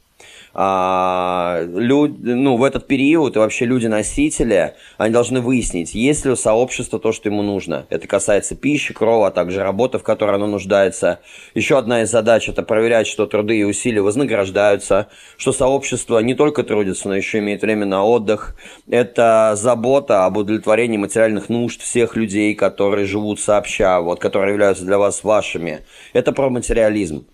[0.60, 6.36] а, люд, ну, в этот период и вообще люди-носители, они должны выяснить, есть ли у
[6.36, 7.86] сообщества то, что ему нужно.
[7.90, 11.20] Это касается пищи, крова, а также работы, в которой оно нуждается.
[11.54, 15.06] Еще одна из задач– это проверять, что труды и усилия вознаграждаются,
[15.36, 18.56] что сообщество не только трудится, но еще имеет время на отдых.
[18.90, 24.98] Это забота об удовлетворении материальных нужд всех людей, которые живут сообща, вот, которые являются для
[24.98, 25.82] вас вашими.
[26.14, 27.26] Это про материализм.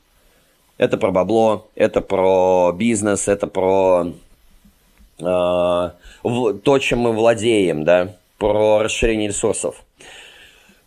[0.76, 4.12] Это про бабло, это про бизнес, это про
[5.20, 9.84] э, то, чем мы владеем, да, про расширение ресурсов.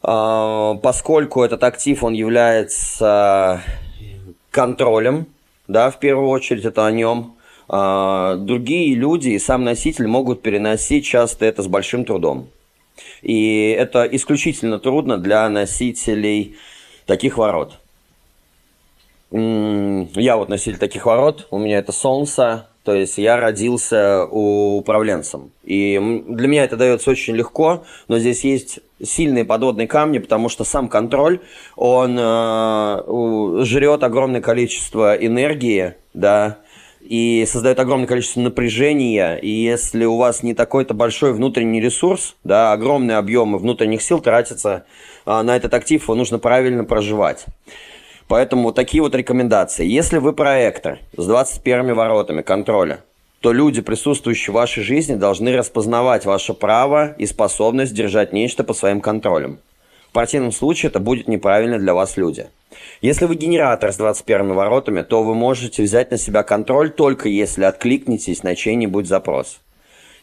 [0.04, 3.62] Э, поскольку этот актив, он является
[4.52, 5.28] контролем,
[5.70, 7.38] да, в первую очередь это о нем.
[7.70, 12.50] Э, другие люди и сам носитель могут переносить часто это с большим трудом.
[13.22, 16.58] И это исключительно трудно для носителей
[17.06, 17.80] таких ворот.
[19.32, 25.52] Я вот носитель таких ворот, у меня это солнце, то есть я родился управленцем.
[25.66, 26.00] И
[26.30, 30.88] для меня это дается очень легко, но здесь есть сильные подводные камни, потому что сам
[30.88, 31.42] контроль,
[31.76, 36.60] он э, жрет огромное количество энергии, да,
[37.02, 42.72] и создает огромное количество напряжения, и если у вас не такой-то большой внутренний ресурс, да,
[42.72, 44.86] огромные объемы внутренних сил тратятся
[45.26, 47.46] э, на этот актив, его нужно правильно проживать.
[48.28, 49.86] Поэтому такие вот рекомендации.
[49.86, 53.00] Если вы проектор с 21 воротами контроля,
[53.40, 58.78] то люди, присутствующие в вашей жизни, должны распознавать ваше право и способность держать нечто под
[58.78, 59.60] своим контролем.
[60.10, 62.48] В противном случае это будет неправильно для вас люди.
[63.02, 67.64] Если вы генератор с 21 воротами, то вы можете взять на себя контроль только если
[67.64, 69.60] откликнетесь на чей-нибудь запрос.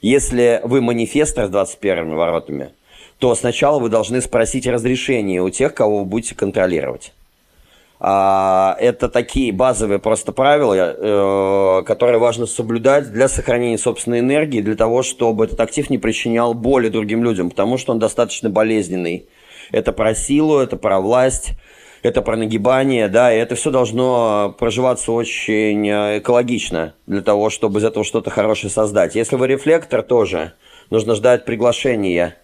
[0.03, 2.71] Если вы манифестор с 21 воротами,
[3.19, 7.13] то сначала вы должны спросить разрешение у тех, кого вы будете контролировать.
[8.07, 14.77] А, это такие базовые просто правила, э, которые важно соблюдать для сохранения собственной энергии, для
[14.77, 19.27] того, чтобы этот актив не причинял боли другим людям, потому что он достаточно болезненный.
[19.73, 21.53] Это про силу, это про власть,
[22.03, 27.81] это про нагибание, да, и это все должно проживаться очень э, экологично для того, чтобы
[27.81, 29.15] из этого что-то хорошее создать.
[29.15, 30.53] Если вы рефлектор тоже,
[30.91, 32.37] нужно ждать приглашения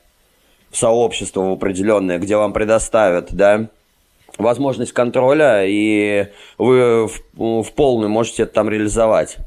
[0.71, 3.69] в сообщество в определенное, где вам предоставят, да,
[4.41, 6.29] возможность контроля, и
[6.59, 9.39] вы в, в полную можете это там реализовать.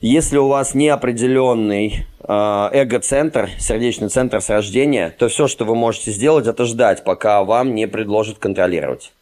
[0.00, 6.10] Если у вас неопределенный э, эго-центр, сердечный центр с рождения, то все, что вы можете
[6.10, 9.12] сделать, это ждать, пока вам не предложат контролировать.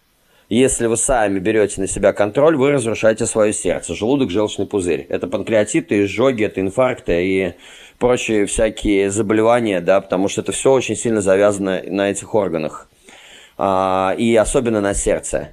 [0.48, 5.04] Если вы сами берете на себя контроль, вы разрушаете свое сердце, желудок, желчный пузырь.
[5.10, 7.52] Это панкреатиты, изжоги, это инфаркты и
[7.98, 12.88] прочие всякие заболевания, да, потому что это все очень сильно завязано на этих органах.
[13.58, 15.48] А, и особенно на сердце.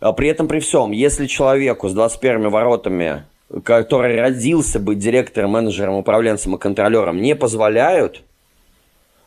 [0.00, 3.24] А при этом, при всем, если человеку с 21 воротами,
[3.62, 8.22] который родился быть директором, менеджером, управленцем и контролером, не позволяют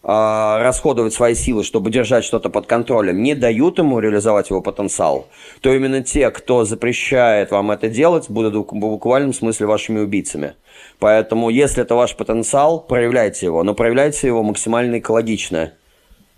[0.02, 5.28] а, расходовать свои силы, чтобы держать что-то под контролем, не дают ему реализовать его потенциал,
[5.62, 10.56] то именно те, кто запрещает вам это делать, будут в буквальном смысле вашими убийцами.
[10.98, 15.74] Поэтому, если это ваш потенциал, проявляйте его, но проявляйте его максимально экологично–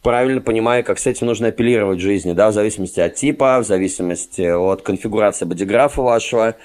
[0.07, 3.65] правильно понимая, как с этим нужно апеллировать в жизни, да, в зависимости от типа, в
[3.65, 6.55] зависимости от конфигурации бодиграфа вашего.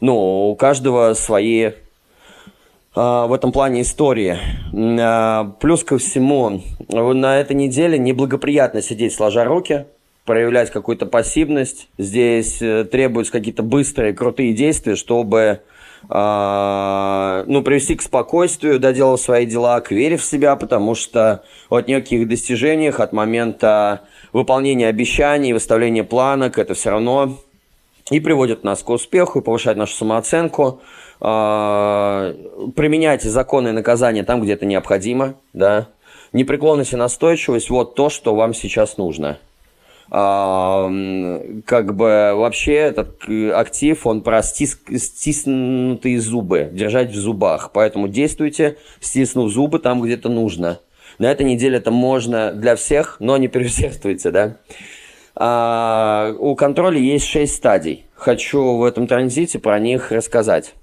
[0.00, 1.72] Ну, у каждого свои э,
[2.94, 4.38] в этом плане истории.
[4.72, 9.86] Э, плюс ко всему, на этой неделе неблагоприятно сидеть сложа руки,
[10.24, 11.88] проявлять какую-то пассивность.
[11.98, 15.62] Здесь э, требуются какие-то быстрые, крутые действия, чтобы
[16.08, 22.28] ну, привести к спокойствию, доделав свои дела, к вере в себя, потому что от неких
[22.28, 27.38] достижениях, от момента выполнения обещаний, выставления планок, это все равно
[28.10, 30.80] и приводит нас к успеху, и повышает нашу самооценку.
[31.20, 32.34] А,
[32.74, 35.86] применяйте законы и наказания там, где это необходимо, да.
[36.32, 39.38] Непреклонность и настойчивость– вот то, что вам сейчас нужно–
[40.12, 47.70] как бы вообще этот э, актив, он про стис, стиснутые зубы, держать в зубах.
[47.72, 50.80] Поэтому действуйте, стиснув зубы там, где это нужно.
[51.18, 54.56] На этой неделе это можно для всех, но не переусердствуйте, да.
[55.34, 58.04] А, у контроля есть шесть стадий.
[58.14, 60.74] Хочу в этом транзите про них рассказать.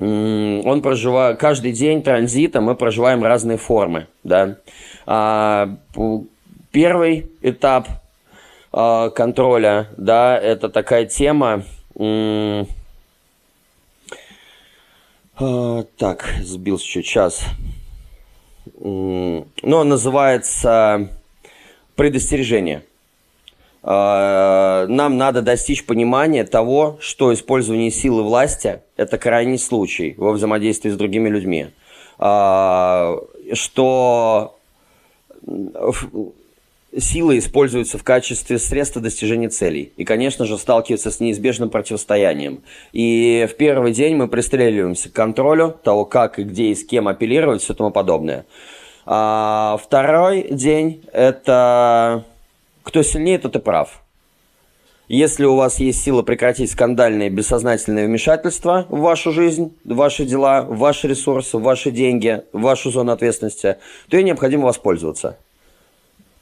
[0.00, 4.56] Он проживает каждый день транзита, мы проживаем разные формы, да.
[5.06, 5.76] А,
[6.72, 7.86] первый этап
[8.74, 11.64] э, контроля, да, это такая тема.
[11.96, 12.64] Э,
[15.96, 17.44] так, сбился чуть час.
[18.66, 21.08] Э, ну, называется
[21.94, 22.82] предостережение.
[23.86, 30.88] А, нам надо достичь понимания того, что использование силы власти– это крайний случай во взаимодействии
[30.88, 31.68] с другими людьми.
[33.52, 34.56] Что
[36.98, 39.92] сила используется в качестве средства достижения целей.
[39.96, 42.62] И, конечно же, сталкивается с неизбежным противостоянием.
[42.92, 47.08] И в первый день мы пристреливаемся к контролю того, как и где и с кем
[47.08, 48.46] апеллировать, все тому подобное.
[49.06, 52.24] А второй день– это
[52.82, 54.00] кто сильнее, тот и прав.
[55.08, 60.62] Если у вас есть сила прекратить скандальные бессознательные вмешательства в вашу жизнь, в ваши дела,
[60.62, 63.76] в ваши ресурсы, в ваши деньги, в вашу зону ответственности,
[64.08, 65.36] то ей необходимо воспользоваться.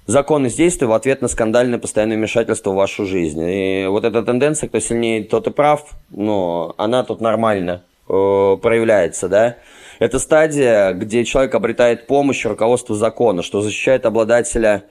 [0.06, 3.40] Законность действия в ответ на скандальное постоянное вмешательство в вашу жизнь.
[3.40, 9.28] И вот эта тенденция, кто сильнее, тот и прав, но она тут нормально э, проявляется,
[9.28, 9.56] да.
[10.00, 14.82] Это стадия, где человек обретает помощь руководства закона, что защищает обладателя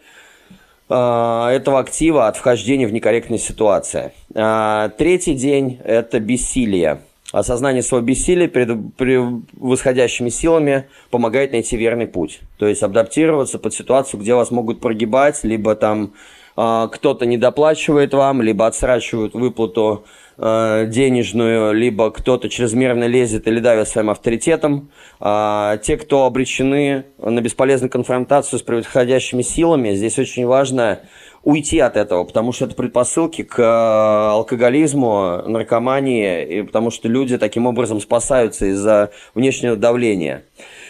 [0.88, 4.14] э, этого актива от вхождения в некорректные ситуации.
[4.34, 7.01] Э, третий день– это бессилие.
[7.32, 12.41] Осознание своего бессилия перед превосходящими силами помогает найти верный путь.
[12.57, 16.13] То есть адаптироваться под ситуацию, где вас могут прогибать, либо там
[16.57, 20.03] э, кто-то недоплачивает вам, либо отсрачивают выплату
[20.38, 24.89] э, денежную, либо кто-то чрезмерно лезет или давит своим авторитетом.
[25.21, 30.99] Э, те, кто обречены на бесполезную конфронтацию с превосходящими силами, здесь очень важно
[31.43, 37.37] уйти от этого, потому что это предпосылки к э, алкоголизму, наркомании, и потому что люди
[37.37, 40.43] таким образом спасаются из-за внешнего давления.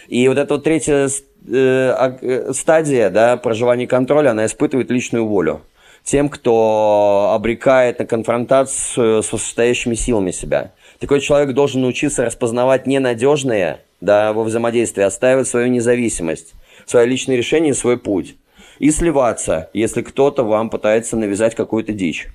[0.07, 5.61] И вот эта вот третья э, э, стадия да, проживания контроля, она испытывает личную волю
[6.03, 10.71] тем, кто обрекает на конфронтацию с высшестоящими силами себя.
[10.99, 17.75] Такой человек должен научиться распознавать ненадежное да, во взаимодействии, отстаивать свою независимость, свое личное решение,
[17.75, 18.35] свой путь
[18.79, 22.27] и сливаться, если кто-то вам пытается навязать какую-то дичь.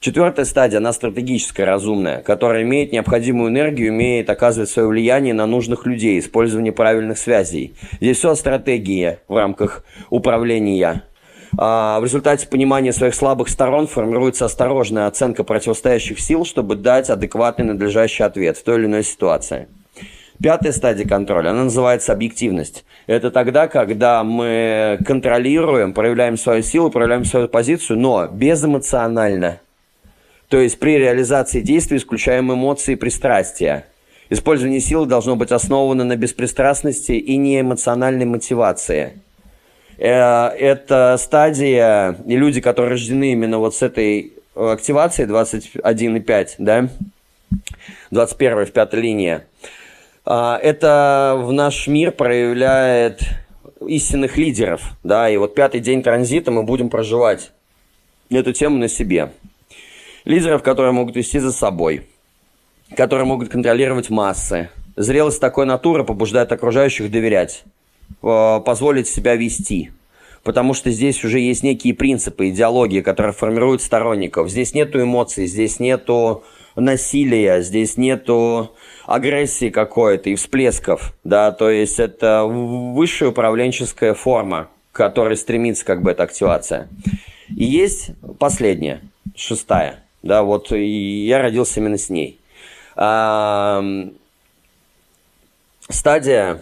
[0.00, 5.86] Четвертая стадия, она стратегическая, разумная, которая имеет необходимую энергию, умеет оказывать свое влияние на нужных
[5.86, 7.74] людей, использование правильных связей.
[8.00, 11.02] Здесь все о стратегии в рамках управления.
[11.56, 17.64] А в результате понимания своих слабых сторон формируется осторожная оценка противостоящих сил, чтобы дать адекватный
[17.64, 19.68] надлежащий ответ в той или иной ситуации.
[20.42, 22.84] Пятая стадия контроля, она называется объективность.
[23.06, 29.60] Это тогда, когда мы контролируем, проявляем свою силу, проявляем свою позицию, но безэмоционально.
[30.48, 33.86] То есть при реализации действий исключаем эмоции и пристрастия.
[34.28, 39.20] Использование силы должно быть основано на беспристрастности и неэмоциональной мотивации.
[39.98, 46.88] Э, это стадия, и люди, которые рождены именно вот с этой активацией 21,5, да,
[48.10, 49.40] 21 в пятой линии,
[50.32, 53.20] это в наш мир проявляет
[53.86, 57.52] истинных лидеров, да, и вот пятый день транзита мы будем проживать
[58.30, 59.32] эту тему на себе.
[60.24, 62.06] Лидеров, которые могут вести за собой,
[62.96, 64.70] которые могут контролировать массы.
[64.96, 67.64] Зрелость такой натуры побуждает окружающих доверять,
[68.22, 69.90] а, позволить себя вести.
[70.42, 74.50] Потому что здесь уже есть некие принципы, идеологии, которые формируют сторонников.
[74.50, 76.44] Здесь нету эмоций, здесь нету
[76.76, 78.72] насилия, здесь нету
[79.06, 86.02] агрессии какой-то и всплесков, да, то есть это высшая управленческая форма, к которой стремится как
[86.02, 86.88] бы эта активация.
[87.48, 89.00] И есть последняя,
[89.36, 92.40] шестая, да, вот и я родился именно с ней.
[92.96, 93.84] А,
[95.88, 96.60] стадия,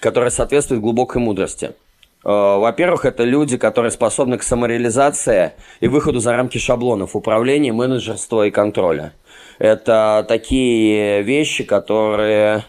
[0.00, 1.72] которая соответствует глубокой мудрости.
[2.24, 8.46] А, во-первых, это люди, которые способны к самореализации и выходу за рамки шаблонов управления, менеджерства
[8.46, 9.12] и контроля.
[9.62, 12.64] Это такие вещи, которые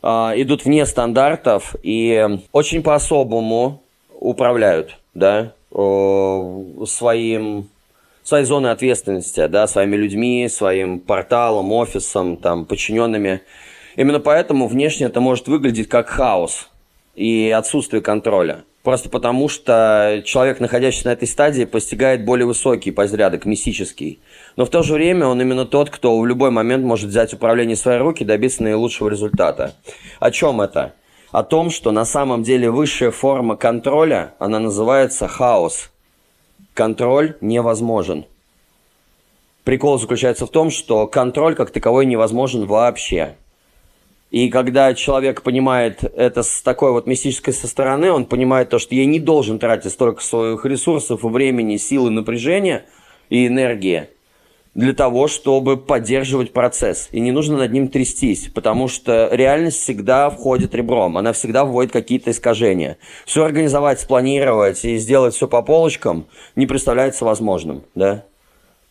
[0.00, 3.82] э, идут вне стандартов и очень по-особому
[4.20, 7.68] управляют, да, э, своим
[8.22, 13.40] своей зоной ответственности, да, своими людьми, своим порталом, офисом, там, подчиненными.
[13.96, 16.70] Именно поэтому внешне это может выглядеть как хаос
[17.16, 18.62] и отсутствие контроля.
[18.86, 24.20] Просто потому, что человек, находящийся на этой стадии, постигает более высокий порядок, мистический.
[24.54, 27.74] Но в то же время он именно тот, кто в любой момент может взять управление
[27.74, 29.74] в свои руки и добиться наилучшего результата.
[30.20, 30.94] О чем это?
[31.32, 35.90] О том, что на самом деле высшая форма контроля, она называется хаос.
[36.72, 38.24] Контроль невозможен.
[39.64, 43.34] Прикол заключается в том, что контроль как таковой невозможен вообще.
[44.36, 48.94] И когда человек понимает это с такой вот мистической со стороны, он понимает то, что
[48.94, 52.84] я не должен тратить столько своих ресурсов, времени, силы, напряжения
[53.30, 54.10] и энергии
[54.74, 57.08] для того, чтобы поддерживать процесс.
[57.12, 61.92] И не нужно над ним трястись, потому что реальность всегда входит ребром, она всегда вводит
[61.92, 62.98] какие-то искажения.
[63.24, 66.26] Все организовать, спланировать и сделать все по полочкам
[66.56, 68.26] не представляется возможным, да?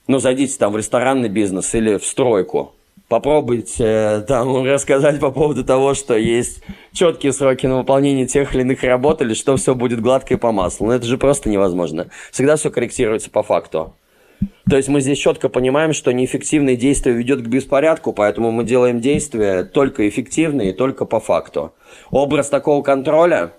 [0.08, 2.74] Ну, зайдите там в ресторанный бизнес или в стройку,
[3.08, 6.62] попробуйте э, там рассказать по поводу того, что есть
[6.94, 10.52] четкие сроки на выполнение тех или иных работ, или что все будет гладко и по
[10.52, 10.88] маслу.
[10.88, 12.08] Но это же просто невозможно.
[12.32, 13.94] Всегда все корректируется по факту.
[14.70, 19.00] То есть мы здесь четко понимаем, что неэффективное действие ведет к беспорядку, поэтому мы делаем
[19.00, 21.74] действия только эффективные, только по факту.
[22.10, 23.54] Образ такого контроля,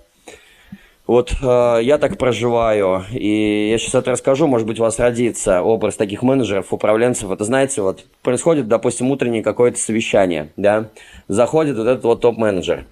[1.07, 5.63] вот э, я так проживаю, и я сейчас это расскажу, может быть, у вас родится
[5.63, 7.31] образ таких менеджеров, управленцев.
[7.31, 10.91] Это, знаете, вот происходит, допустим, утреннее какое-то совещание, да,
[11.29, 12.87] заходит вот этот вот топ-менеджер.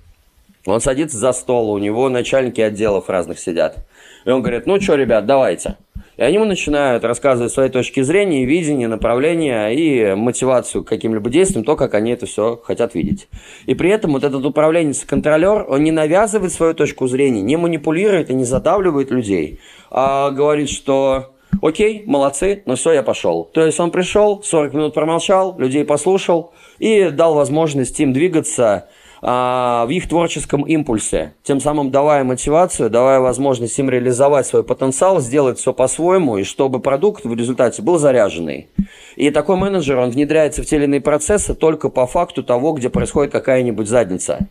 [0.67, 3.85] Он садится за стол, у него начальники отделов разных сидят.
[4.25, 5.77] И он говорит, ну что, ребят, давайте.
[6.17, 11.65] И они ему начинают рассказывать свои точки зрения, видение, направление и мотивацию к каким-либо действиям,
[11.65, 13.29] то, как они это все хотят видеть.
[13.67, 18.35] И при этом вот этот управленец-контролер, он не навязывает свою точку зрения, не манипулирует и
[18.35, 19.61] не задавливает людей,
[19.91, 23.45] а говорит, что окей, молодцы, но все, я пошел.
[23.53, 28.89] То есть он пришел, 40 минут промолчал, людей послушал и дал возможность им двигаться
[29.27, 35.19] а, в их творческом импульсе, тем самым давая мотивацию, давая возможность им реализовать свой потенциал,
[35.23, 38.69] сделать все по-своему, и чтобы продукт в результате был заряженный.
[39.17, 42.91] И такой менеджер, он внедряется в те или иные процессы только по факту того, где
[42.91, 44.47] происходит какая-нибудь задница.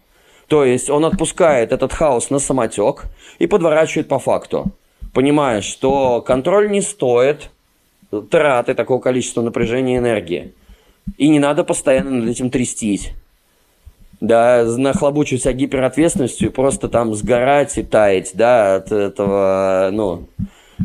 [0.48, 3.04] То есть он отпускает этот хаос на самотек
[3.38, 4.72] и подворачивает по факту,
[5.14, 7.52] понимая, что контроль не стоит
[8.32, 10.56] траты такого количества напряжения и энергии.
[11.20, 13.14] И не надо постоянно над этим трястись
[14.24, 20.30] да, нахлобучить себя гиперответственностью и просто там сгорать и таять, да, от этого, ну,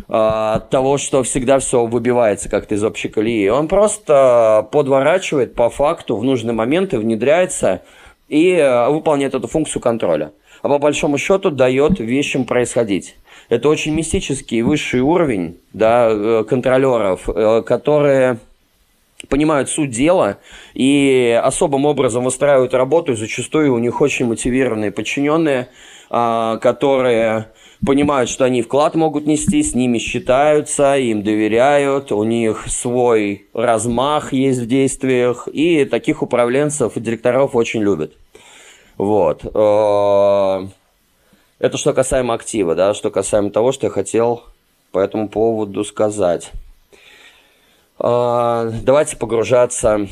[0.08, 3.48] а, от того, что всегда все выбивается как-то из общей колеи.
[3.48, 7.82] Он просто подворачивает по факту в нужные моменты, внедряется
[8.28, 10.32] и э, выполняет эту функцию контроля.
[10.62, 13.14] А по большому счету дает вещам происходить.
[13.48, 18.38] Это очень мистический высший уровень да, э, контролеров, э, которые
[19.26, 20.38] понимают суть дела
[20.74, 25.68] и особым образом выстраивают работу, и зачастую у них очень мотивированные подчиненные,
[26.10, 27.48] а, которые
[27.84, 34.32] понимают, что они вклад могут нести, с ними считаются, им доверяют, у них свой размах
[34.32, 38.12] есть в действиях, и таких управленцев и директоров очень любят.
[38.96, 39.42] Вот.
[39.54, 40.68] А,
[41.58, 44.44] это что касаемо актива, да, что касаемо того, что я хотел
[44.92, 46.52] по этому поводу сказать.
[47.98, 50.08] А, давайте погружаться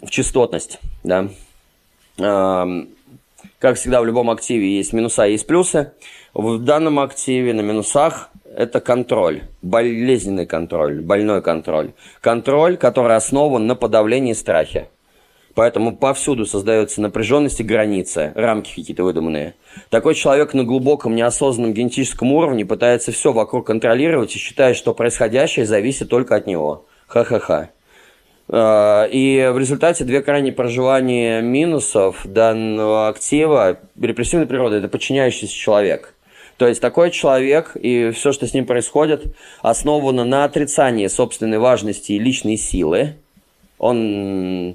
[0.00, 0.80] в частотность.
[1.02, 1.28] Да?
[2.20, 2.66] А,
[3.58, 5.92] как всегда, в любом активе есть минуса и есть плюсы.
[6.34, 11.92] В данном активе на минусах это контроль, болезненный контроль, больной контроль.
[12.20, 14.88] Контроль, который основан на подавлении страхи.
[15.54, 19.54] Поэтому повсюду создается напряженность и границы, рамки какие-то выдуманные.
[19.90, 25.66] Такой человек на глубоком неосознанном генетическом уровне пытается все вокруг контролировать и считает, что происходящее
[25.66, 26.86] зависит только от него.
[27.12, 27.68] Ха-ха-ха.
[28.48, 36.14] А, и в результате две крайние проживания минусов данного актива репрессивной природы– это подчиняющийся человек.
[36.56, 42.12] То есть такой человек и все, что с ним происходит, основано на отрицании собственной важности
[42.12, 43.16] и личной силы.
[43.76, 44.74] Он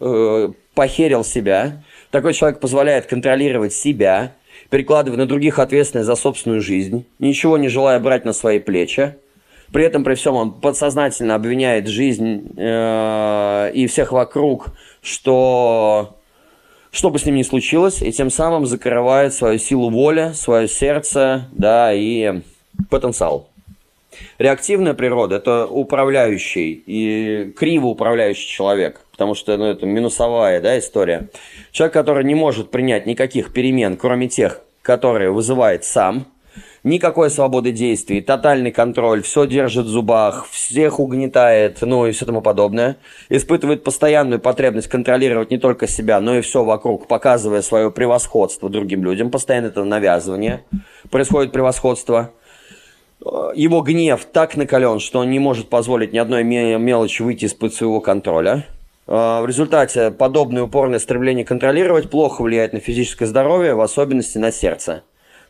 [0.00, 1.82] э, похерил себя.
[2.10, 4.32] Такой человек позволяет контролировать себя,
[4.70, 9.16] перекладывая на других ответственность за собственную жизнь, ничего не желая брать на свои плечи.
[9.72, 14.68] При этом, при всем, он подсознательно обвиняет жизнь э, и всех вокруг,
[15.00, 16.18] что
[16.90, 21.48] что бы с ним ни случилось, и тем самым закрывает свою силу воли, свое сердце,
[21.52, 22.42] да, и
[22.90, 23.48] потенциал.
[24.38, 31.30] Реактивная природа– это управляющий и криво управляющий человек, потому что ну, это минусовая да, история.
[31.70, 36.26] Человек, который не может принять никаких перемен, кроме тех, которые вызывает сам–
[36.84, 42.42] никакой свободы действий, тотальный контроль, все держит в зубах, всех угнетает, ну и все тому
[42.42, 42.96] подобное.
[43.28, 49.04] Испытывает постоянную потребность контролировать не только себя, но и все вокруг, показывая свое превосходство другим
[49.04, 49.30] людям.
[49.30, 50.64] Постоянно это навязывание.
[51.10, 52.32] Происходит превосходство.
[53.54, 58.00] Его гнев так накален, что он не может позволить ни одной мелочи выйти из-под своего
[58.00, 58.66] контроля.
[59.06, 65.02] В результате подобное упорное стремление контролировать плохо влияет на физическое здоровье, в особенности на сердце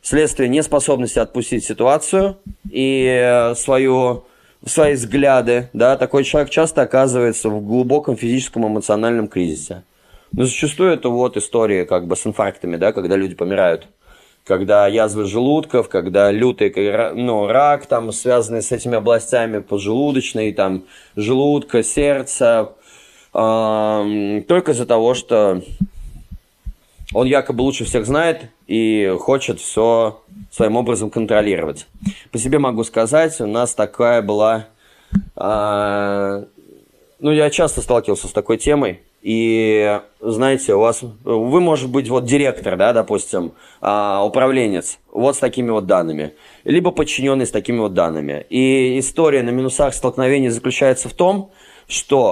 [0.02, 2.36] вследствие неспособности отпустить ситуацию
[2.70, 4.24] и э, свою,
[4.66, 9.84] свои взгляды, да, такой человек часто оказывается в глубоком физическом эмоциональном кризисе.
[10.32, 13.86] Но зачастую это вот история как бы с инфарктами, да, когда люди помирают.
[14.44, 16.72] когда язвы желудков, когда лютый
[17.14, 20.82] ну, рак, там, связанный с этими областями поджелудочной, там,
[21.14, 22.72] желудка, сердца,
[23.32, 25.62] только из-за того, что
[27.14, 31.86] он якобы лучше всех знает и хочет все своим образом контролировать.
[32.30, 34.66] По себе могу сказать, у нас такая была...
[35.36, 36.44] Э,
[37.20, 42.24] ну, я часто сталкивался с такой темой, и, знаете, у вас, вы, может быть, вот
[42.24, 46.34] директор, да, допустим, а, управленец, вот с такими вот данными,
[46.64, 48.44] либо подчиненный с такими вот данными.
[48.50, 51.52] И история на минусах столкновения заключается в том,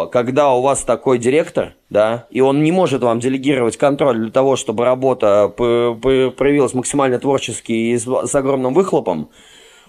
[0.06, 4.56] когда у вас такой директор, да, и он не может вам делегировать контроль для того,
[4.56, 9.28] чтобы работа проявилась максимально творчески и с огромным выхлопом,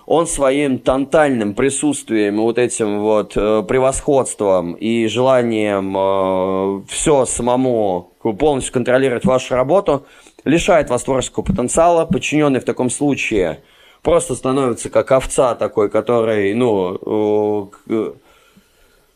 [0.06, 8.74] он своим тотальным присутствием, вот этим вот э, превосходством и желанием э, все самому полностью
[8.74, 10.06] контролировать вашу работу,
[10.44, 12.06] лишает вас творческого потенциала.
[12.06, 13.62] Подчиненный в таком случае
[14.02, 18.12] просто становится как овца такой, который, ну, э,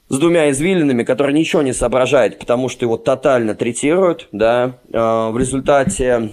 [0.09, 5.37] с двумя извилинами, который ничего не соображает, потому что его тотально третируют, да, э, в
[5.37, 6.31] результате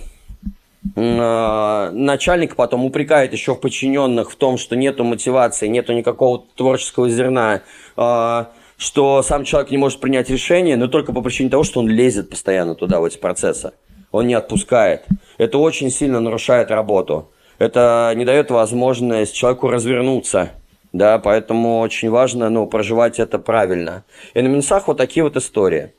[0.97, 7.09] Э, начальник потом упрекает еще в подчиненных в том, что нету мотивации, нету никакого творческого
[7.09, 7.63] зерна,
[7.97, 8.45] э,
[8.77, 12.31] что сам человек не может принять решение, но только по причине того, что он лезет
[12.31, 13.73] постоянно туда, в эти процессы.
[14.11, 15.05] Он не отпускает.
[15.39, 17.31] Это очень сильно нарушает работу.
[17.59, 20.51] Это не дает возможность человеку развернуться.
[20.93, 24.05] Да, поэтому очень важно ну, проживать это правильно.
[24.35, 25.93] И на минусах вот такие вот истории.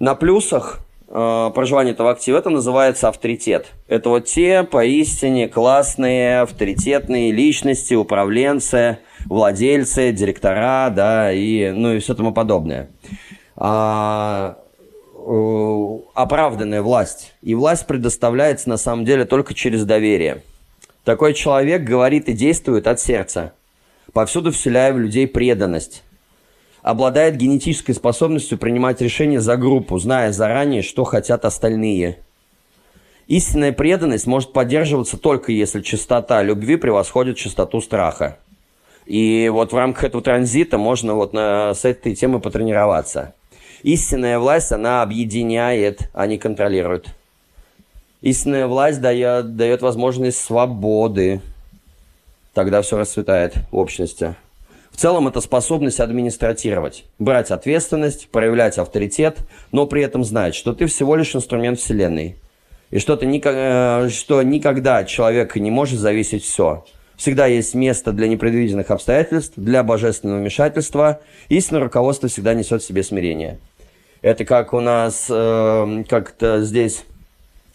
[0.00, 3.72] На плюсах э, проживания этого актива, это называется авторитет.
[3.86, 12.14] Это вот те поистине классные, авторитетные личности, управленцы, владельцы, директора, да, и, ну и все
[12.14, 12.90] тому подобное.
[13.56, 14.58] А,
[15.14, 17.34] э, оправданная власть.
[17.40, 20.42] И власть предоставляется на самом деле только через доверие.
[21.04, 23.54] Такой человек говорит и действует от сердца,
[24.12, 26.02] повсюду вселяя в людей преданность
[26.82, 32.18] обладает генетической способностью принимать решения за группу, зная заранее, что хотят остальные.
[33.26, 38.38] Истинная преданность может поддерживаться только если частота любви превосходит частоту страха.
[39.04, 43.34] И вот в рамках этого транзита можно вот на, с этой темой потренироваться.
[43.82, 47.08] Истинная власть, она объединяет, а не контролирует.
[48.22, 51.40] Истинная власть дает, дает возможность свободы.
[52.58, 54.34] Тогда все расцветает в общности.
[54.90, 59.38] В целом это способность администратировать, брать ответственность, проявлять авторитет,
[59.70, 62.34] но при этом знать, что ты всего лишь инструмент Вселенной.
[62.90, 66.84] И что, ты никак, э, что никогда от человека не может зависеть все.
[67.16, 71.20] Всегда есть место для непредвиденных обстоятельств, для божественного вмешательства.
[71.48, 73.60] Истинное руководство всегда несет в себе смирение.
[74.20, 77.04] Это как у нас э, как-то здесь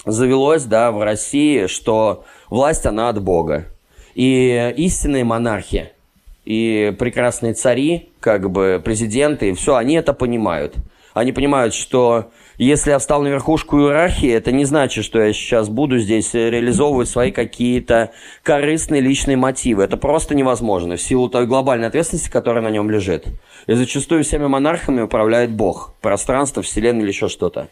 [0.05, 3.67] завелось, да, в России, что власть, она от Бога.
[4.15, 5.89] И истинные монархи–
[6.45, 10.75] и прекрасные цари, как бы президенты, и все, они это понимают.
[11.13, 15.69] Они понимают, что если я встал на верхушку иерархии, это не значит, что я сейчас
[15.69, 18.11] буду здесь реализовывать свои какие-то
[18.41, 19.83] корыстные личные мотивы.
[19.83, 23.27] Это просто невозможно в силу той глобальной ответственности, которая на нем лежит.
[23.67, 27.69] И зачастую всеми монархами управляет Бог, пространство, вселенная или еще что-то.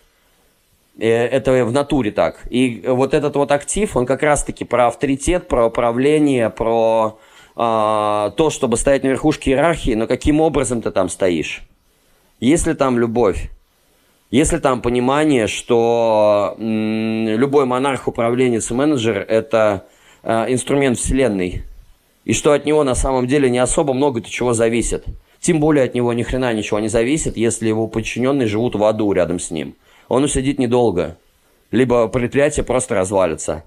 [0.98, 2.42] Это в натуре так.
[2.50, 7.18] И вот этот вот актив, он как раз-таки про авторитет, про управление, про
[7.56, 11.64] а, то, чтобы стоять на верхушке иерархии, но каким образом ты там стоишь?
[12.40, 13.50] Если там любовь,
[14.32, 19.86] если там понимание, что м, любой монарх, управленец и менеджер– это
[20.24, 21.64] э, инструмент вселенной,
[22.24, 25.06] и что от него на самом деле не особо много-то чего зависит.
[25.40, 29.12] Тем более от него ни хрена ничего не зависит, если его подчиненные живут в аду
[29.12, 29.76] рядом с ним.
[30.12, 31.16] Он усидит недолго.
[31.72, 33.64] Либо предприятие просто развалится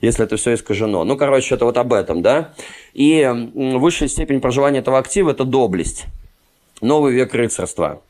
[0.00, 1.02] если это все искажено.
[1.02, 2.54] Ну, короче, это вот об этом, да.
[2.94, 6.04] И высшая степень проживания этого актива– это доблесть.
[6.80, 8.00] Новый век рыцарства.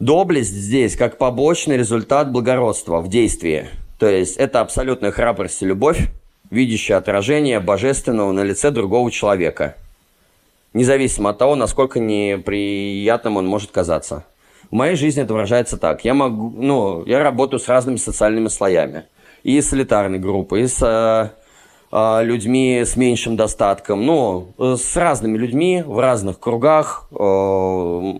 [0.00, 3.68] Доблесть здесь как побочный результат благородства в действии.
[4.00, 6.08] То есть это абсолютная храбрость и любовь,
[6.50, 9.76] видящая отражение божественного на лице другого человека.
[10.72, 14.24] Независимо от того, насколько неприятным он может казаться.
[14.70, 16.04] В моей жизни это выражается так.
[16.04, 19.04] Я, могу, ну, я работаю с разными социальными слоями–
[19.42, 21.30] и с элитарной группой, и с э,
[21.92, 28.14] э, людьми с меньшим достатком, ну, с разными людьми в разных кругах э,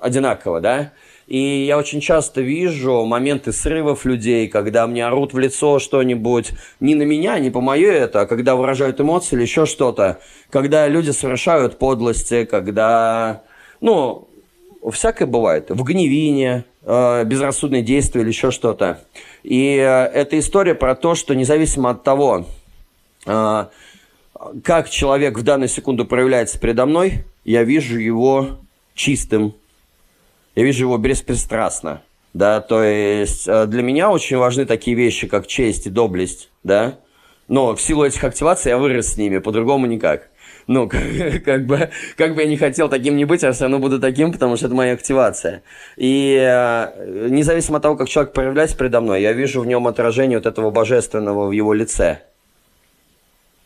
[0.00, 0.92] одинаково, да.
[1.26, 6.94] И я очень часто вижу моменты срывов людей, когда мне орут в лицо что-нибудь, не
[6.94, 11.10] на меня, не по мое это, а когда выражают эмоции или еще что-то, когда люди
[11.10, 13.42] совершают подлости, когда,
[13.82, 14.27] ну,
[14.90, 19.00] всякое бывает, в гневине, э, безрассудные действия или еще что-то.
[19.42, 22.46] И э, эта история про то, что независимо от того,
[23.26, 23.66] э,
[24.62, 28.58] как человек в данную секунду проявляется передо мной, я вижу его
[28.94, 29.54] чистым,
[30.54, 32.02] я вижу его беспристрастно.
[32.34, 36.98] Да, то есть для меня очень важны такие вещи, как честь и доблесть, да,
[37.48, 40.28] но в силу этих активаций я вырос с ними, по-другому никак.
[40.68, 41.00] Ну, как,
[41.44, 44.32] как, бы, как бы я не хотел таким не быть, я все равно буду таким,
[44.32, 45.62] потому что это моя активация.
[45.96, 50.38] И э, независимо от того, как человек проявляется передо мной, я вижу в нем отражение
[50.38, 52.20] вот этого божественного в его лице.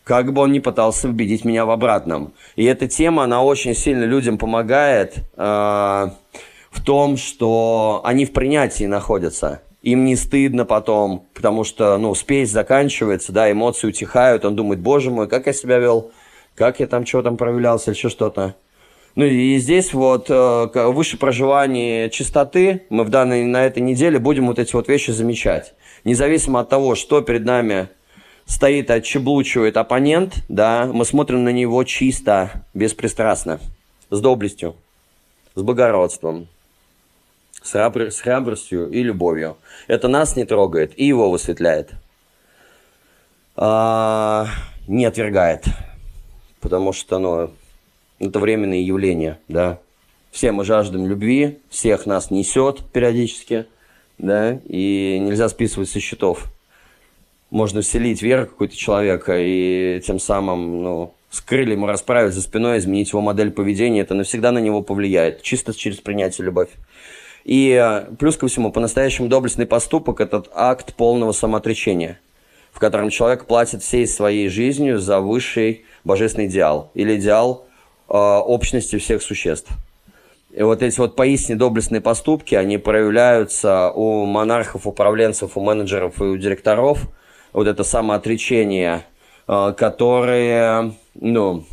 [0.05, 2.33] Как бы он ни пытался убедить меня в обратном.
[2.55, 8.85] И эта тема, она очень сильно людям помогает э, в том, что они в принятии
[8.85, 14.79] находятся им не стыдно потом, потому что, ну, спесь заканчивается, да, эмоции утихают, он думает,
[14.79, 16.13] боже мой, как я себя вел,
[16.55, 18.55] как я там, что там проявлялся, или еще что-то.
[19.15, 24.47] Ну и здесь вот э, выше проживания чистоты мы в данной, на этой неделе будем
[24.47, 25.75] вот эти вот вещи замечать.
[26.03, 27.89] Независимо от того, что перед нами
[28.45, 33.59] стоит, отчеблучивает оппонент, да, мы смотрим на него чисто, беспристрастно,
[34.09, 34.75] с доблестью,
[35.53, 36.47] с благородством,
[37.61, 38.11] с, храбр...
[38.11, 39.57] с храбростью и любовью.
[39.87, 41.91] Это нас не трогает и его высветляет.
[43.55, 44.47] А,
[44.87, 45.65] не отвергает.
[46.63, 47.51] Потому что ну,
[48.19, 49.79] это временные явления, да.
[50.31, 53.65] Все мы жаждем любви, всех нас несет периодически,
[54.17, 56.45] да, и нельзя списывать со счетов.
[57.51, 63.09] Можно вселить веру какой-то человека и тем самым, ну, с крыльями расправить за спиной, изменить
[63.09, 66.69] его модель поведения, это навсегда на него повлияет, чисто через принятие любовь.
[67.43, 72.19] И э, плюс ко всему, по-настоящему доблестный поступок– это акт полного самоотречения,
[72.71, 77.65] в котором человек платит всей своей жизнью за высший божественный идеал или идеал
[78.09, 79.71] э, общности всех существ.
[80.51, 86.25] И вот эти вот поистине доблестные поступки, они проявляются у монархов, управленцев, у менеджеров и
[86.25, 86.99] у директоров.
[87.53, 89.05] Вот это самоотречение,
[89.47, 91.65] э, которые, ну,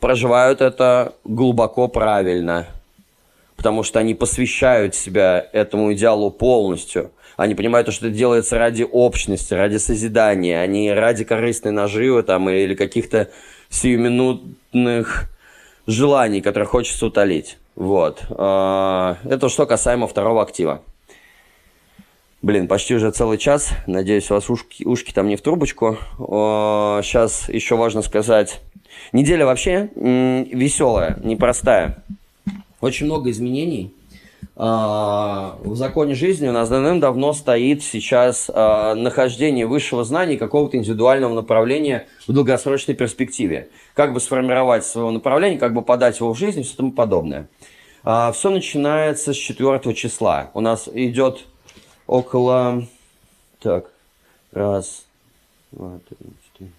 [0.00, 2.66] проживают это глубоко правильно–
[3.60, 7.10] потому что они посвящают себя этому идеалу полностью.
[7.40, 12.50] Они понимают, что это делается ради общности, ради созидания, а не ради корыстной наживы там,
[12.50, 13.30] или каких-то
[13.70, 15.30] сиюминутных
[15.86, 17.56] желаний, которые хочется утолить.
[17.76, 18.26] Вот.
[18.28, 20.82] А, это что касаемо второго актива.
[22.42, 23.70] Блин, почти уже целый час.
[23.86, 25.96] Надеюсь, у вас ушки, ушки там не в трубочку.
[26.18, 28.60] Сейчас еще важно сказать.
[29.12, 32.04] Неделя вообще веселая, непростая.
[32.82, 33.94] Очень много изменений.
[34.56, 41.34] А, в законе жизни у нас давным-давно стоит сейчас а, нахождение высшего знания какого-то индивидуального
[41.34, 43.68] направления в долгосрочной перспективе.
[43.94, 47.48] Как бы сформировать свое направление, как бы подать его в жизнь и все тому подобное.
[48.02, 50.50] А, все начинается с 4 числа.
[50.54, 51.44] У нас идет
[52.06, 52.86] около...
[53.60, 53.90] Так,
[54.52, 55.04] раз,
[55.70, 56.70] два, три, четыре.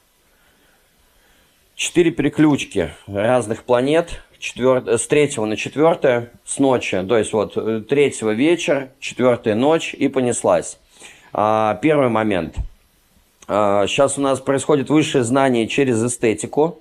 [1.76, 4.83] Четыре переключки разных планет– четвер...
[4.97, 10.09] с третьего на четвертое, с ночи, то есть вот э, третьего вечер, четвертая ночь и
[10.09, 10.79] понеслась.
[11.31, 12.55] А, первый момент.
[13.47, 16.79] А, сейчас у нас происходит высшее знание через эстетику,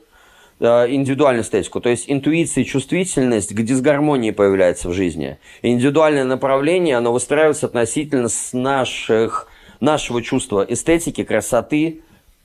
[0.58, 5.36] а, индивидуальную эстетику, то есть интуиция чувствительность к дисгармонии появляется в жизни.
[5.62, 9.48] Индивидуальное направление, оно выстраивается относительно с наших,
[9.80, 12.00] нашего чувства эстетики, красоты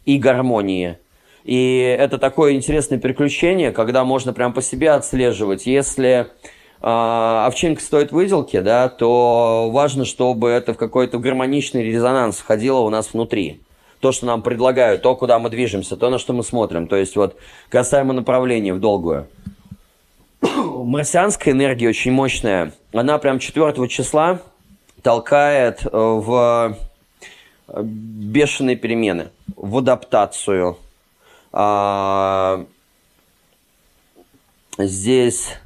[0.06, 0.98] и гармонии–
[1.46, 5.68] и это такое интересное приключение, когда можно прям по себе отслеживать.
[5.68, 6.26] Если
[6.82, 12.90] э, овчинка стоит выделки, да, то важно, чтобы это в какой-то гармоничный резонанс входило у
[12.90, 13.62] нас внутри.
[14.00, 16.88] То, что нам предлагают, то, куда мы движемся, то, на что мы смотрим.
[16.88, 17.38] То есть вот
[17.70, 19.28] касаемо направления в долгую.
[20.42, 22.74] Марсианская энергия очень мощная.
[22.92, 24.40] Она прям 4 числа
[25.04, 26.76] толкает э, в
[27.68, 30.80] э, бешеные перемены, в адаптацию–
[31.58, 32.66] а,
[34.78, 35.58] здесь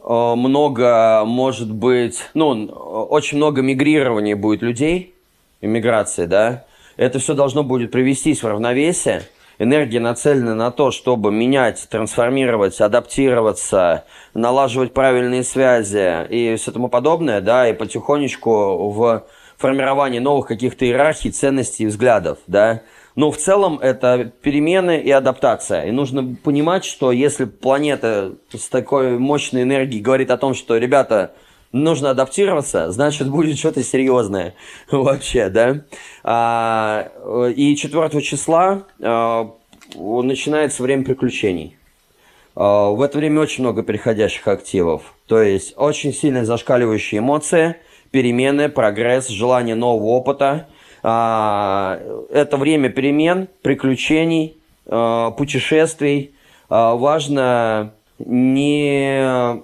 [0.00, 5.14] а, много, может быть, ну, очень много мигрирования будет людей,
[5.60, 6.64] иммиграции, да,
[6.96, 9.22] это все должно будет привестись в равновесие.
[9.60, 14.04] Энергия нацелена на то, чтобы менять, трансформировать, адаптироваться,
[14.34, 19.24] налаживать правильные связи и все тому подобное, да, и потихонечку в
[19.58, 22.82] формировании новых каких-то иерархий, ценностей взглядов, да,
[23.14, 25.84] но в целом это перемены и адаптация.
[25.86, 31.32] И нужно понимать, что если планета с такой мощной энергией говорит о том, что, ребята,
[31.72, 34.54] нужно адаптироваться, значит, будет что-то серьезное
[34.90, 35.84] вообще, да.
[36.22, 37.08] А,
[37.54, 39.50] и 4 числа а,
[39.96, 41.76] начинается время приключений.
[42.54, 45.14] А, в это время очень много переходящих активов.
[45.26, 47.76] То есть очень сильно зашкаливающие эмоции,
[48.10, 50.68] перемены, прогресс, желание нового опыта.
[51.02, 52.00] А,
[52.30, 56.34] это время перемен, приключений, а, путешествий.
[56.68, 59.60] А, важно не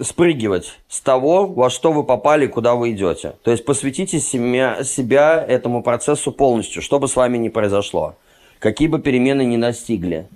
[0.00, 3.34] спрыгивать с того, во что вы попали, куда вы идете.
[3.42, 8.14] То есть посвятите себя, себя этому процессу полностью, что бы с вами ни произошло,
[8.58, 10.28] какие бы перемены ни настигли.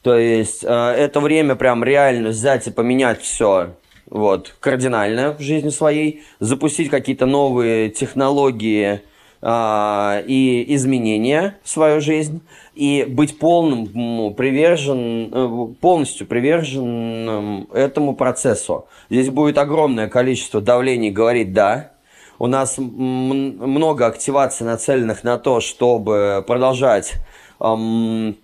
[0.00, 3.74] То есть это время прям реально взять и поменять все
[4.06, 9.02] вот, кардинально в жизни своей, запустить какие-то новые технологии
[9.46, 12.40] и изменения в свою жизнь
[12.74, 18.86] и быть полным привержен, э, полностью приверженным этому процессу.
[19.10, 21.90] Здесь будет огромное количество давлений говорить «да».
[22.38, 27.14] У нас много активаций, нацеленных на то, чтобы продолжать
[27.60, 28.36] эм,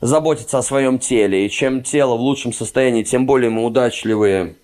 [0.00, 1.44] заботиться о своем теле.
[1.44, 4.56] И чем тело в лучшем состоянии, тем более мы удачливые,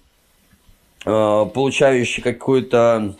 [1.05, 3.15] э, получающие какую-то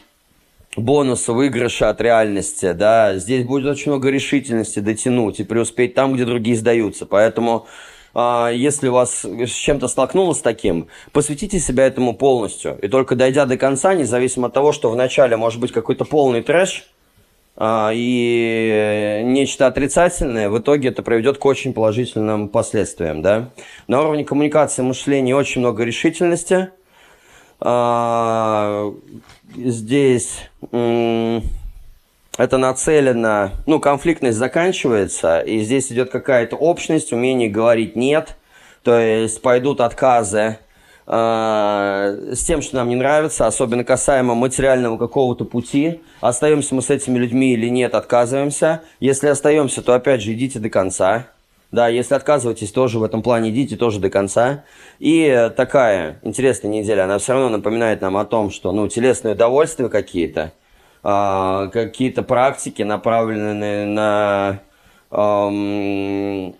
[0.77, 6.25] бонус выигрыша от реальности, да, здесь будет очень много решительности дотянуть и преуспеть там, где
[6.25, 7.67] другие сдаются, поэтому
[8.15, 12.79] а, если у вас с чем-то столкнулось таким, посвятите себя этому полностью.
[12.83, 16.91] И только дойдя до конца, независимо от того, что вначале может быть какой-то полный трэш
[17.57, 23.23] а, и нечто отрицательное, в итоге это приведет к очень положительным последствиям.
[23.23, 23.51] Да?
[23.89, 26.71] На уровне коммуникации мышления очень много решительности–
[27.65, 28.93] а,
[29.57, 30.49] здесь
[32.39, 38.37] это нацелено, ну, конфликтность заканчивается, и здесь идет какая-то общность, умение говорить «нет»,
[38.83, 40.59] то есть пойдут отказы
[41.07, 46.01] э, с тем, что нам не нравится, особенно касаемо материального какого-то пути.
[46.21, 48.83] Остаемся мы с этими людьми или нет, отказываемся.
[48.99, 51.27] Если остаемся, то опять же идите до конца.
[51.73, 54.65] Да, если отказываетесь, тоже в этом плане идите тоже до конца.
[54.99, 59.89] И такая интересная неделя, она все равно напоминает нам о том, что, ну, телесные удовольствия
[59.89, 60.53] какие-то,
[61.03, 64.61] э, какие-то практики, направленные на
[65.11, 66.53] э,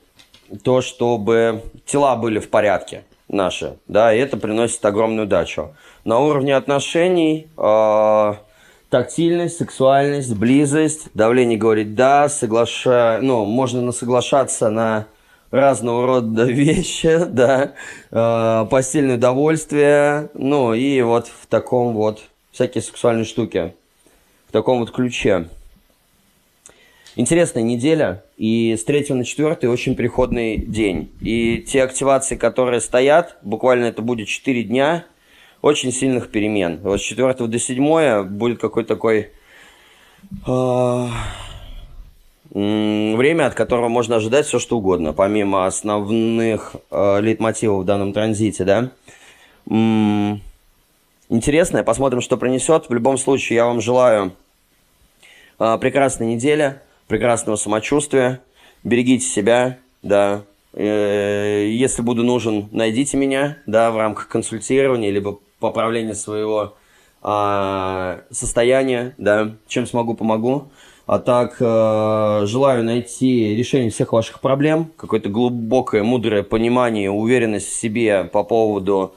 [0.65, 5.77] то, чтобы тела были в порядке наши, да, и это приносит огромную удачу.
[6.05, 8.35] На уровне отношений э,
[8.93, 13.21] тактильность, сексуальность, близость, давление говорит да, соглаша...
[13.23, 15.07] ну, можно соглашаться на
[15.51, 17.73] разного рода вещи, да,
[18.11, 22.21] э, постельное удовольствие, ну и вот в таком вот
[22.51, 23.75] всякие сексуальные штуки,
[24.49, 25.49] в таком вот ключе.
[27.17, 31.11] Интересная неделя, и с 3 на 4 очень переходный день.
[31.23, 35.07] И те активации, которые стоят, буквально это будет 4 дня,
[35.63, 36.81] очень сильных перемен.
[36.83, 39.31] Вот с 4 до 7 будет какой-то такой...
[40.47, 41.07] Э,
[42.55, 48.65] время, от которого можно ожидать все, что угодно, помимо основных э, лейтмотивов в данном транзите,
[48.65, 48.91] да.
[49.71, 50.43] М
[51.31, 52.89] интересное, посмотрим, что принесет.
[52.89, 54.33] В любом случае, я вам желаю
[55.59, 58.41] э, прекрасной недели, прекрасного самочувствия,
[58.85, 60.43] берегите себя, да,
[60.75, 66.75] э, если буду нужен, найдите меня, да, в рамках консультирования, либо поправления своего
[67.23, 70.71] э, состояния, да, чем смогу, помогу.
[71.07, 77.81] А так, э, желаю найти решение всех ваших проблем, какое-то глубокое, мудрое понимание, уверенность в
[77.81, 79.15] себе по поводу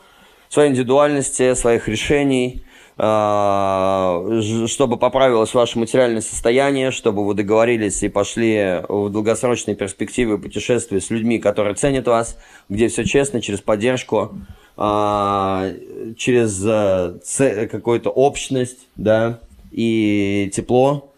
[0.49, 2.63] своей индивидуальности, своих решений,
[2.97, 10.99] э, чтобы поправилось ваше материальное состояние, чтобы вы договорились и пошли в долгосрочные перспективы путешествия
[10.99, 14.31] с людьми, которые ценят вас, где все честно, через поддержку,
[14.78, 19.39] э, через э, какую-то общность, да,
[19.71, 21.11] и тепло.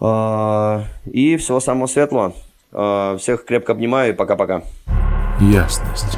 [0.00, 2.34] А, и всего самого светлого.
[2.72, 4.62] А, всех крепко обнимаю и пока-пока.
[5.40, 6.16] Ясность.